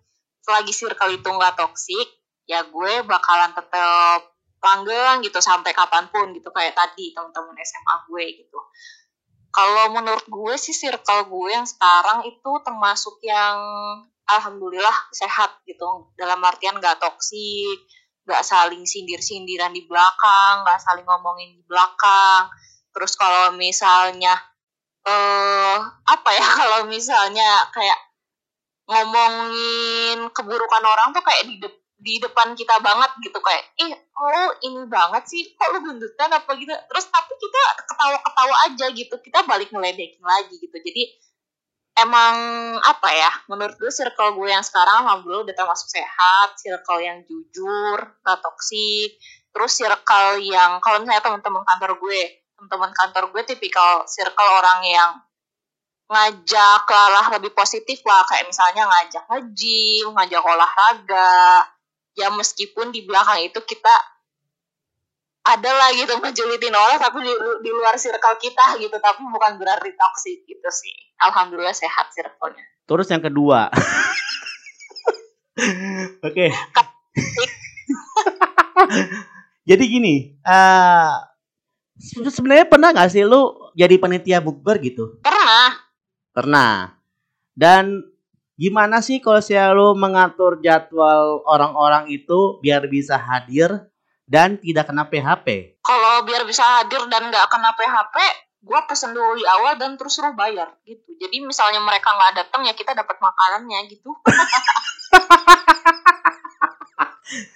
selagi 0.42 0.74
circle 0.74 1.12
itu 1.14 1.28
nggak 1.28 1.54
toksik, 1.54 2.08
ya 2.50 2.66
gue 2.66 2.92
bakalan 3.06 3.54
tetap 3.54 4.32
langgeng 4.62 5.22
gitu 5.26 5.38
sampai 5.42 5.74
kapan 5.74 6.06
pun 6.10 6.30
gitu 6.34 6.50
kayak 6.54 6.74
tadi 6.74 7.14
teman-teman 7.14 7.54
SMA 7.62 7.94
gue 8.10 8.24
gitu. 8.42 8.58
Kalau 9.52 9.92
menurut 9.92 10.24
gue 10.26 10.54
sih 10.56 10.72
circle 10.72 11.28
gue 11.28 11.48
yang 11.52 11.66
sekarang 11.66 12.24
itu 12.24 12.50
termasuk 12.64 13.20
yang 13.22 13.58
alhamdulillah 14.24 14.96
sehat 15.12 15.60
gitu 15.66 16.08
dalam 16.16 16.40
artian 16.40 16.78
gak 16.80 17.02
toksik, 17.02 17.84
gak 18.22 18.42
saling 18.46 18.86
sindir-sindiran 18.86 19.74
di 19.74 19.82
belakang, 19.86 20.62
gak 20.66 20.80
saling 20.82 21.06
ngomongin 21.06 21.58
di 21.58 21.62
belakang. 21.66 22.48
Terus 22.94 23.12
kalau 23.18 23.54
misalnya 23.56 24.34
eh 25.02 25.78
apa 26.06 26.30
ya 26.30 26.46
kalau 26.62 26.80
misalnya 26.86 27.66
kayak 27.74 27.98
ngomongin 28.86 30.30
keburukan 30.34 30.84
orang 30.84 31.14
tuh 31.14 31.22
kayak 31.24 31.46
di 31.46 31.56
de- 31.62 31.80
di 32.02 32.14
depan 32.18 32.54
kita 32.58 32.82
banget 32.82 33.10
gitu. 33.22 33.38
Kayak 33.38 33.64
ih 33.78 33.92
lo 33.94 34.46
ini 34.66 34.82
banget 34.90 35.22
sih 35.30 35.42
kok 35.54 35.70
lu 35.74 35.78
gendutan 35.86 36.30
apa 36.34 36.50
gitu. 36.58 36.70
Terus 36.74 37.06
tapi 37.10 37.32
kita 37.38 37.62
ketawa-ketawa 37.86 38.56
aja 38.70 38.86
gitu. 38.90 39.14
Kita 39.22 39.46
balik 39.46 39.70
ngeledekin 39.70 40.22
lagi 40.22 40.54
gitu. 40.58 40.76
Jadi 40.82 41.02
emang 41.98 42.36
apa 42.80 43.08
ya 43.12 43.32
menurut 43.52 43.76
gue 43.76 43.92
circle 43.92 44.36
gue 44.36 44.48
yang 44.48 44.64
sekarang 44.64 45.04
alhamdulillah 45.04 45.50
udah 45.50 45.56
termasuk 45.56 45.92
sehat 45.92 46.56
circle 46.56 47.00
yang 47.04 47.20
jujur 47.28 47.98
gak 48.24 48.40
toksik 48.40 49.20
terus 49.52 49.72
circle 49.76 50.40
yang 50.40 50.80
kalau 50.80 51.04
misalnya 51.04 51.20
teman-teman 51.20 51.64
kantor 51.68 52.00
gue 52.00 52.20
teman-teman 52.56 52.92
kantor 52.96 53.24
gue 53.36 53.42
tipikal 53.44 54.08
circle 54.08 54.50
orang 54.62 54.80
yang 54.88 55.10
ngajak 56.12 56.84
lah 56.86 57.26
lebih 57.32 57.56
positif 57.56 58.04
lah. 58.04 58.22
Kayak 58.28 58.52
misalnya 58.52 58.84
ngajak 58.84 59.24
nge-gym, 59.32 60.12
ngajak 60.12 60.42
olahraga. 60.44 61.64
Ya 62.12 62.28
meskipun 62.28 62.92
di 62.92 63.08
belakang 63.08 63.40
itu 63.40 63.56
kita 63.64 63.94
ada 65.42 65.70
lah 65.74 65.90
gitu 65.98 66.14
ngejulitin 66.22 66.70
orang 66.70 67.02
tapi 67.02 67.18
di, 67.26 67.34
di 67.66 67.70
luar 67.74 67.98
circle 67.98 68.38
kita 68.38 68.78
gitu 68.78 68.94
tapi 69.02 69.26
bukan 69.26 69.58
berarti 69.58 69.90
toxic 69.98 70.46
gitu 70.46 70.68
sih. 70.70 70.94
Alhamdulillah 71.18 71.74
sehat 71.74 72.14
circle-nya. 72.14 72.62
Terus 72.86 73.06
yang 73.10 73.22
kedua. 73.22 73.70
Oke. 76.26 76.46
Jadi 79.68 79.84
gini 79.86 80.14
eh 80.42 81.12
se- 81.98 82.22
sebenarnya 82.34 82.66
pernah 82.66 82.90
nggak 82.90 83.10
sih 83.14 83.22
lu 83.22 83.70
jadi 83.78 83.94
panitia 83.98 84.38
bukber 84.42 84.78
gitu? 84.82 85.18
Pernah. 85.22 85.78
Pernah. 86.34 86.98
Dan 87.54 88.02
gimana 88.58 89.02
sih 89.02 89.18
kalau 89.18 89.42
selalu 89.42 89.94
mengatur 89.98 90.58
jadwal 90.62 91.42
orang-orang 91.46 92.10
itu 92.10 92.58
biar 92.62 92.86
bisa 92.86 93.18
hadir 93.18 93.91
dan 94.26 94.58
tidak 94.58 94.88
kena 94.88 95.06
PHP? 95.06 95.78
kalau 95.82 96.22
biar 96.26 96.42
bisa 96.46 96.62
hadir 96.80 97.02
dan 97.10 97.28
nggak 97.28 97.46
kena 97.50 97.74
PHP 97.74 98.16
gue 98.62 98.80
pesen 98.86 99.10
dulu 99.10 99.34
di 99.34 99.42
awal 99.42 99.74
dan 99.74 99.98
terus 99.98 100.14
suruh 100.14 100.38
bayar 100.38 100.70
gitu 100.86 101.18
jadi 101.18 101.42
misalnya 101.42 101.82
mereka 101.82 102.14
nggak 102.14 102.46
datang 102.46 102.62
ya 102.62 102.70
kita 102.78 102.94
dapat 102.94 103.18
makanannya 103.18 103.90
gitu 103.90 104.14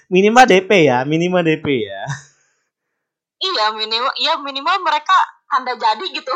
Minimal 0.06 0.46
DP 0.46 0.70
ya, 0.88 1.02
minimal 1.04 1.42
DP 1.42 1.66
ya. 1.90 2.02
iya 3.36 3.68
minimal 3.74 4.08
iya 4.16 4.34
minimal 4.40 4.80
mereka 4.80 5.12
tanda 5.50 5.76
jadi 5.76 6.06
gitu 6.10 6.32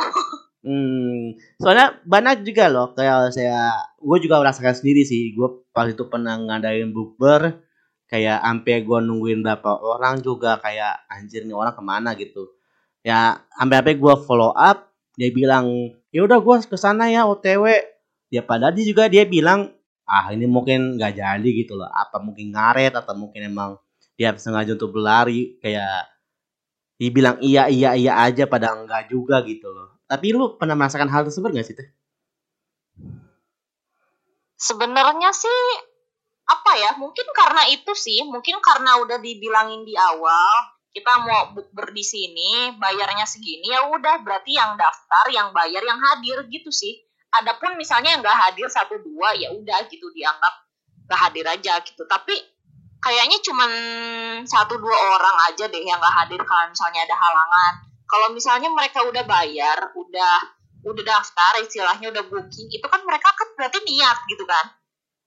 Hmm, 0.60 1.40
soalnya 1.56 1.96
banyak 2.04 2.44
juga 2.44 2.68
loh 2.68 2.92
kayak 2.92 3.32
saya, 3.32 3.72
gue 3.96 4.18
juga 4.20 4.44
merasakan 4.44 4.76
sendiri 4.76 5.08
sih. 5.08 5.32
Gue 5.32 5.64
pas 5.72 5.88
itu 5.88 6.04
pernah 6.04 6.36
ngadain 6.36 6.92
bukber, 6.92 7.64
kayak 8.10 8.42
sampai 8.42 8.82
gue 8.82 8.98
nungguin 9.06 9.40
berapa 9.46 9.70
orang 9.78 10.18
juga 10.20 10.58
kayak 10.58 11.06
anjir 11.06 11.46
nih 11.46 11.54
orang 11.54 11.72
ke 11.72 11.82
mana 11.82 12.10
gitu. 12.18 12.50
Ya 13.06 13.46
sampai 13.54 13.80
sampai 13.80 13.94
gue 13.96 14.14
follow 14.26 14.50
up, 14.52 14.90
dia 15.14 15.30
bilang 15.30 15.94
ya 16.10 16.26
udah 16.26 16.42
gue 16.42 16.56
ke 16.66 16.76
sana 16.76 17.06
ya 17.08 17.24
OTW. 17.30 17.64
Ya 18.34 18.42
padahal 18.42 18.74
dia 18.74 18.86
juga 18.86 19.06
dia 19.06 19.22
bilang 19.24 19.70
ah 20.10 20.34
ini 20.34 20.44
mungkin 20.50 20.98
nggak 20.98 21.22
jadi 21.22 21.48
gitu 21.54 21.78
loh. 21.78 21.86
Apa 21.86 22.18
mungkin 22.18 22.50
ngaret 22.50 22.98
atau 22.98 23.14
mungkin 23.14 23.46
emang 23.46 23.78
dia 24.18 24.34
sengaja 24.36 24.74
untuk 24.74 24.90
berlari 24.90 25.56
kayak 25.62 26.10
dibilang 27.00 27.40
iya 27.40 27.70
iya 27.72 27.96
iya 27.96 28.12
aja 28.26 28.44
pada 28.50 28.74
enggak 28.74 29.08
juga 29.08 29.40
gitu 29.46 29.70
loh. 29.70 30.02
Tapi 30.10 30.34
lu 30.34 30.58
pernah 30.58 30.74
merasakan 30.74 31.08
hal 31.08 31.22
tersebut 31.30 31.54
gak 31.54 31.66
sih 31.70 31.78
teh? 31.78 31.88
sebenarnya 34.60 35.32
sih 35.32 35.60
apa 36.50 36.72
ya 36.74 36.90
mungkin 36.98 37.26
karena 37.30 37.62
itu 37.70 37.94
sih 37.94 38.26
mungkin 38.26 38.58
karena 38.58 38.98
udah 38.98 39.22
dibilangin 39.22 39.86
di 39.86 39.94
awal 39.94 40.80
kita 40.90 41.22
mau 41.22 41.54
bukber 41.54 41.94
di 41.94 42.02
sini 42.02 42.74
bayarnya 42.74 43.22
segini 43.22 43.70
ya 43.70 43.86
udah 43.86 44.26
berarti 44.26 44.58
yang 44.58 44.74
daftar 44.74 45.24
yang 45.30 45.54
bayar 45.54 45.82
yang 45.86 45.98
hadir 46.02 46.42
gitu 46.50 46.70
sih. 46.74 46.98
Adapun 47.30 47.78
misalnya 47.78 48.18
yang 48.18 48.26
nggak 48.26 48.34
hadir 48.34 48.66
satu 48.66 48.98
dua 48.98 49.38
ya 49.38 49.54
udah 49.54 49.86
gitu 49.86 50.10
dianggap 50.10 50.66
nggak 51.06 51.20
hadir 51.30 51.46
aja 51.46 51.78
gitu. 51.86 52.02
Tapi 52.10 52.34
kayaknya 52.98 53.38
cuman 53.38 53.70
satu 54.42 54.82
dua 54.82 54.98
orang 55.14 55.36
aja 55.46 55.70
deh 55.70 55.78
yang 55.78 56.02
nggak 56.02 56.16
hadir 56.26 56.42
kalau 56.42 56.66
misalnya 56.74 57.06
ada 57.06 57.14
halangan. 57.14 57.74
Kalau 58.10 58.28
misalnya 58.34 58.68
mereka 58.74 59.06
udah 59.06 59.22
bayar 59.22 59.94
udah 59.94 60.36
udah 60.90 61.04
daftar 61.06 61.62
istilahnya 61.62 62.10
udah 62.10 62.24
booking 62.26 62.66
itu 62.66 62.86
kan 62.90 62.98
mereka 63.06 63.30
kan 63.30 63.46
berarti 63.54 63.78
niat 63.84 64.16
gitu 64.26 64.42
kan 64.48 64.79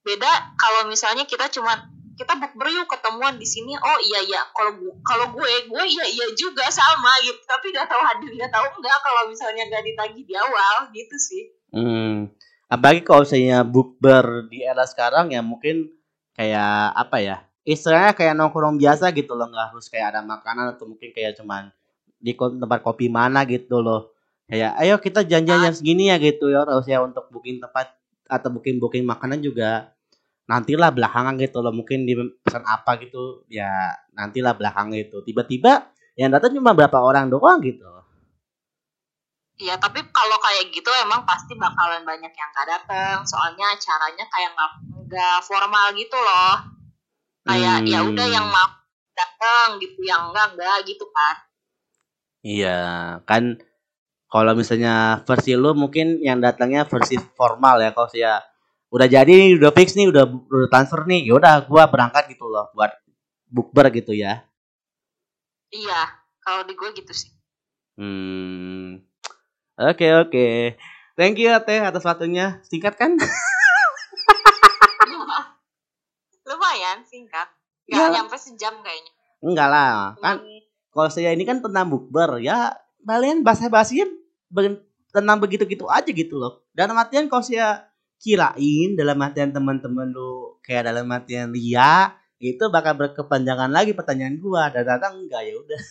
beda 0.04 0.54
kalau 0.60 0.86
misalnya 0.86 1.24
kita 1.24 1.48
cuma 1.48 1.88
kita 2.14 2.38
bukber 2.38 2.70
yuk 2.70 2.86
ketemuan 2.86 3.34
di 3.40 3.48
sini 3.48 3.74
oh 3.74 3.98
iya 3.98 4.20
iya 4.22 4.40
kalau 4.54 4.76
kalau 5.02 5.34
gue 5.34 5.50
gue 5.66 5.84
iya 5.88 6.04
iya 6.06 6.26
juga 6.38 6.68
sama 6.70 7.10
gitu 7.26 7.40
tapi 7.48 7.74
nggak 7.74 7.90
tahu 7.90 8.02
hadir 8.06 8.30
nggak 8.38 8.52
tahu 8.54 8.66
enggak 8.78 8.98
kalau 9.02 9.26
misalnya 9.26 9.66
nggak 9.66 9.82
ditagih 9.82 10.22
di 10.22 10.34
awal 10.38 10.92
gitu 10.94 11.16
sih 11.18 11.44
Hmm. 11.74 12.30
Apalagi 12.70 13.02
kalau 13.02 13.26
misalnya 13.26 13.66
bukber 13.66 14.46
di 14.46 14.62
era 14.62 14.86
sekarang 14.86 15.34
ya 15.34 15.42
mungkin 15.42 15.90
kayak 16.38 16.94
apa 16.94 17.18
ya? 17.18 17.36
Istilahnya 17.66 18.14
kayak 18.14 18.34
nongkrong 18.38 18.78
biasa 18.78 19.10
gitu 19.10 19.34
loh, 19.34 19.50
nggak 19.50 19.74
harus 19.74 19.90
kayak 19.90 20.14
ada 20.14 20.20
makanan 20.22 20.78
atau 20.78 20.86
mungkin 20.86 21.10
kayak 21.10 21.34
cuman 21.34 21.74
di 22.22 22.32
tempat 22.32 22.80
kopi 22.80 23.10
mana 23.10 23.42
gitu 23.44 23.82
loh. 23.82 24.14
Kayak 24.46 24.72
ayo 24.80 24.94
kita 25.02 25.26
janjian 25.26 25.60
jam 25.66 25.74
segini 25.74 26.14
ya 26.14 26.16
gitu 26.20 26.52
ya 26.52 26.62
harus 26.62 26.86
ya 26.86 27.02
untuk 27.02 27.26
booking 27.32 27.58
tempat 27.58 27.90
atau 28.28 28.48
booking 28.52 28.80
booking 28.80 29.04
makanan 29.04 29.40
juga 29.44 29.94
nantilah 30.44 30.92
belakangan 30.92 31.40
gitu 31.40 31.64
loh 31.64 31.72
mungkin 31.72 32.04
di 32.04 32.12
pesan 32.44 32.64
apa 32.68 33.00
gitu 33.00 33.48
ya 33.48 33.96
nantilah 34.12 34.52
belakang 34.52 34.92
gitu 34.92 35.24
tiba-tiba 35.24 35.88
yang 36.20 36.30
datang 36.30 36.52
cuma 36.52 36.76
berapa 36.76 37.00
orang 37.00 37.32
doang 37.32 37.64
gitu 37.64 37.94
Iya, 39.54 39.78
tapi 39.78 40.02
kalau 40.10 40.34
kayak 40.42 40.74
gitu 40.74 40.90
emang 41.06 41.22
pasti 41.22 41.54
bakalan 41.54 42.02
banyak 42.02 42.32
yang 42.34 42.50
gak 42.50 42.66
datang. 42.66 43.22
Soalnya 43.22 43.70
acaranya 43.70 44.26
kayak 44.26 44.50
nggak 44.50 44.70
nggak 45.06 45.38
formal 45.46 45.94
gitu 45.94 46.18
loh. 46.18 46.58
Kayak 47.46 47.86
ya 47.86 48.02
udah 48.02 48.26
yang 48.26 48.50
mau 48.50 48.66
datang 49.14 49.78
gitu, 49.78 50.02
yang 50.02 50.34
enggak 50.34 50.58
enggak 50.58 50.76
gitu 50.90 51.06
kan. 51.06 51.36
Iya, 52.42 52.78
kan 53.30 53.62
kalau 54.34 54.50
misalnya 54.58 55.22
versi 55.22 55.54
lu 55.54 55.78
mungkin 55.78 56.18
yang 56.18 56.42
datangnya 56.42 56.82
versi 56.90 57.14
formal 57.38 57.78
ya 57.78 57.94
kalau 57.94 58.10
saya 58.10 58.42
udah 58.90 59.06
jadi 59.06 59.30
nih, 59.30 59.58
udah 59.62 59.70
fix 59.70 59.94
nih, 59.94 60.10
udah 60.10 60.26
udah 60.26 60.66
transfer 60.70 61.06
nih, 61.06 61.30
yaudah 61.30 61.62
gua 61.70 61.86
berangkat 61.86 62.34
gitu 62.34 62.50
loh 62.50 62.66
buat 62.74 62.90
bukber 63.46 63.94
gitu 63.94 64.10
ya. 64.10 64.42
Iya, 65.70 66.00
kalau 66.42 66.66
di 66.66 66.74
gue 66.74 66.90
gitu 66.94 67.10
sih. 67.10 67.30
Hmm. 67.98 69.02
Oke, 69.74 70.06
oke. 70.14 70.46
Thank 71.14 71.38
you 71.42 71.50
ya, 71.50 71.58
Teh 71.62 71.82
atas 71.82 72.06
waktunya. 72.06 72.62
Singkat 72.66 72.94
kan? 72.94 73.14
Lumayan 76.46 77.02
singkat. 77.06 77.50
Gak 77.90 77.98
Ya. 77.98 78.10
nyampe 78.10 78.38
sejam 78.38 78.78
kayaknya. 78.82 79.12
Enggak 79.42 79.68
lah. 79.70 80.14
Kan 80.22 80.42
kalau 80.94 81.10
saya 81.10 81.34
ini 81.34 81.42
kan 81.42 81.58
tentang 81.58 81.90
bukber 81.90 82.38
ya 82.38 82.70
kalian 83.02 83.42
bahasa 83.42 83.66
basinya 83.68 84.06
tentang 85.10 85.38
begitu-gitu 85.42 85.86
aja 85.90 86.10
gitu 86.10 86.38
loh. 86.38 86.66
Dalam 86.70 86.94
artian 86.94 87.26
kalau 87.26 87.42
saya 87.42 87.90
kirain 88.22 88.96
dalam 88.96 89.18
artian 89.20 89.52
teman-teman 89.52 90.08
lu 90.14 90.56
kayak 90.64 90.88
dalam 90.88 91.04
artian 91.12 91.52
Lia 91.52 92.14
itu 92.40 92.64
bakal 92.72 92.96
berkepanjangan 92.96 93.68
lagi 93.68 93.92
pertanyaan 93.92 94.40
gua 94.40 94.72
dan 94.72 94.86
ternyata 94.86 95.12
enggak 95.12 95.42
ya 95.44 95.54
udah. 95.58 95.82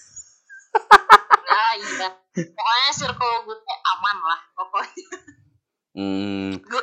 Nah 1.54 1.71
iya. 1.78 2.08
Pokoknya 2.34 2.91
circle 2.97 3.45
gue 3.45 3.58
tuh 3.62 3.80
aman 3.93 4.17
lah 4.26 4.39
pokoknya. 4.58 5.08
Hmm. 5.93 6.49
Gue 6.65 6.82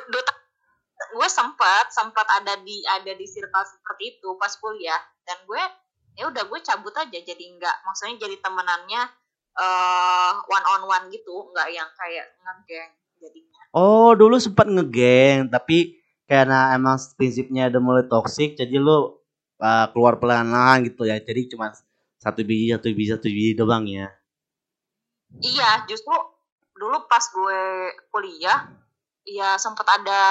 gue 1.10 1.28
sempat 1.28 1.90
sempat 1.90 2.26
ada 2.38 2.54
di 2.62 2.86
ada 2.86 3.12
di 3.18 3.26
circle 3.26 3.66
seperti 3.66 4.18
itu 4.18 4.28
pas 4.38 4.52
kuliah 4.62 5.00
dan 5.26 5.42
gue 5.42 5.62
ya 6.14 6.30
udah 6.30 6.46
gue 6.46 6.60
cabut 6.62 6.94
aja 6.94 7.18
jadi 7.18 7.44
nggak 7.58 7.76
maksudnya 7.82 8.20
jadi 8.28 8.36
temenannya 8.38 9.02
eh 9.58 10.32
one 10.46 10.66
on 10.78 10.82
one 10.86 11.06
gitu 11.10 11.50
nggak 11.50 11.68
yang 11.74 11.88
kayak 11.98 12.26
ngegeng 12.42 12.90
jadinya 13.18 13.60
Oh, 13.70 14.18
dulu 14.18 14.34
sempat 14.42 14.66
ngegeng 14.66 15.46
tapi 15.46 16.02
karena 16.26 16.74
emang 16.74 16.98
prinsipnya 17.14 17.70
udah 17.70 17.82
mulai 17.82 18.04
toksik 18.10 18.58
jadi 18.58 18.82
lu 18.82 19.18
uh, 19.62 19.86
keluar 19.94 20.18
pelan-pelan 20.18 20.90
gitu 20.90 21.06
ya. 21.06 21.22
Jadi 21.22 21.54
cuma 21.54 21.70
satu 22.18 22.42
biji 22.42 22.74
satu 22.74 22.90
biji 22.90 23.10
satu 23.14 23.28
biji 23.30 23.52
doang 23.54 23.86
ya. 23.86 24.10
iya 25.38 25.86
justru 25.86 26.10
dulu 26.74 27.06
pas 27.06 27.22
gue 27.22 27.94
kuliah 28.10 28.66
ya 29.22 29.54
sempat 29.62 29.86
ada 29.86 30.22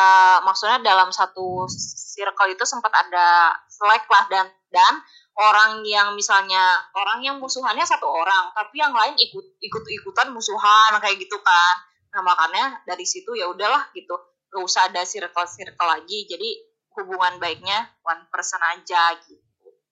maksudnya 0.44 0.84
dalam 0.84 1.08
satu 1.08 1.72
circle 2.12 2.52
itu 2.52 2.68
sempat 2.68 2.92
ada 2.92 3.56
selek 3.72 4.04
lah 4.12 4.24
dan 4.28 4.46
dan 4.76 4.94
orang 5.38 5.86
yang 5.86 6.16
misalnya 6.18 6.80
orang 6.96 7.22
yang 7.22 7.38
musuhannya 7.38 7.86
satu 7.86 8.08
orang 8.08 8.52
tapi 8.56 8.82
yang 8.82 8.92
lain 8.92 9.16
ikut 9.20 9.46
ikut 9.62 9.84
ikutan 10.02 10.34
musuhan 10.34 10.96
kayak 10.98 11.20
gitu 11.20 11.38
kan 11.44 11.76
nah 12.10 12.22
makanya 12.26 12.82
dari 12.90 13.06
situ 13.06 13.38
ya 13.38 13.46
udahlah 13.46 13.88
gitu 13.94 14.18
gak 14.50 14.64
usah 14.66 14.90
ada 14.90 15.06
circle 15.06 15.46
circle 15.46 15.88
lagi 15.88 16.26
jadi 16.26 16.50
hubungan 16.98 17.38
baiknya 17.38 17.86
one 18.02 18.26
person 18.34 18.60
aja 18.66 19.14
gitu 19.22 19.50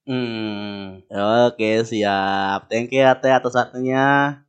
Hmm, 0.08 1.04
oke 1.12 1.70
siap. 1.84 2.72
Thank 2.72 2.96
you 2.96 3.04
ya 3.04 3.12
Teh 3.20 3.28
atas 3.28 3.52
waktunya. 3.60 4.40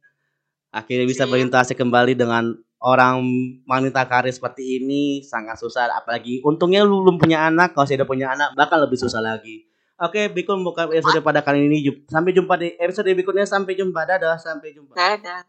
Akhirnya 0.71 1.03
bisa 1.03 1.27
berinteraksi 1.27 1.75
kembali 1.75 2.15
dengan 2.15 2.55
orang 2.79 3.27
wanita 3.67 4.07
karir 4.07 4.31
seperti 4.31 4.79
ini 4.79 5.19
sangat 5.27 5.59
susah. 5.59 5.91
Apalagi 5.91 6.39
untungnya 6.47 6.87
lu 6.87 7.03
belum 7.03 7.19
punya 7.19 7.51
anak. 7.51 7.75
Kalau 7.75 7.91
saya 7.91 8.07
udah 8.07 8.09
punya 8.09 8.27
anak 8.31 8.55
bakal 8.55 8.87
lebih 8.87 9.03
susah 9.03 9.19
lagi. 9.19 9.67
Oke, 9.99 10.31
Bikun 10.31 10.63
buka 10.63 10.87
episode 10.87 11.19
pada 11.27 11.43
kali 11.43 11.67
ini. 11.67 11.83
Sampai 12.07 12.31
jumpa 12.31 12.55
di 12.55 12.71
episode 12.79 13.11
berikutnya. 13.11 13.43
Sampai 13.43 13.75
jumpa. 13.75 14.07
Dadah. 14.07 14.39
Sampai 14.39 14.71
jumpa. 14.71 14.95
Dadah. 14.95 15.43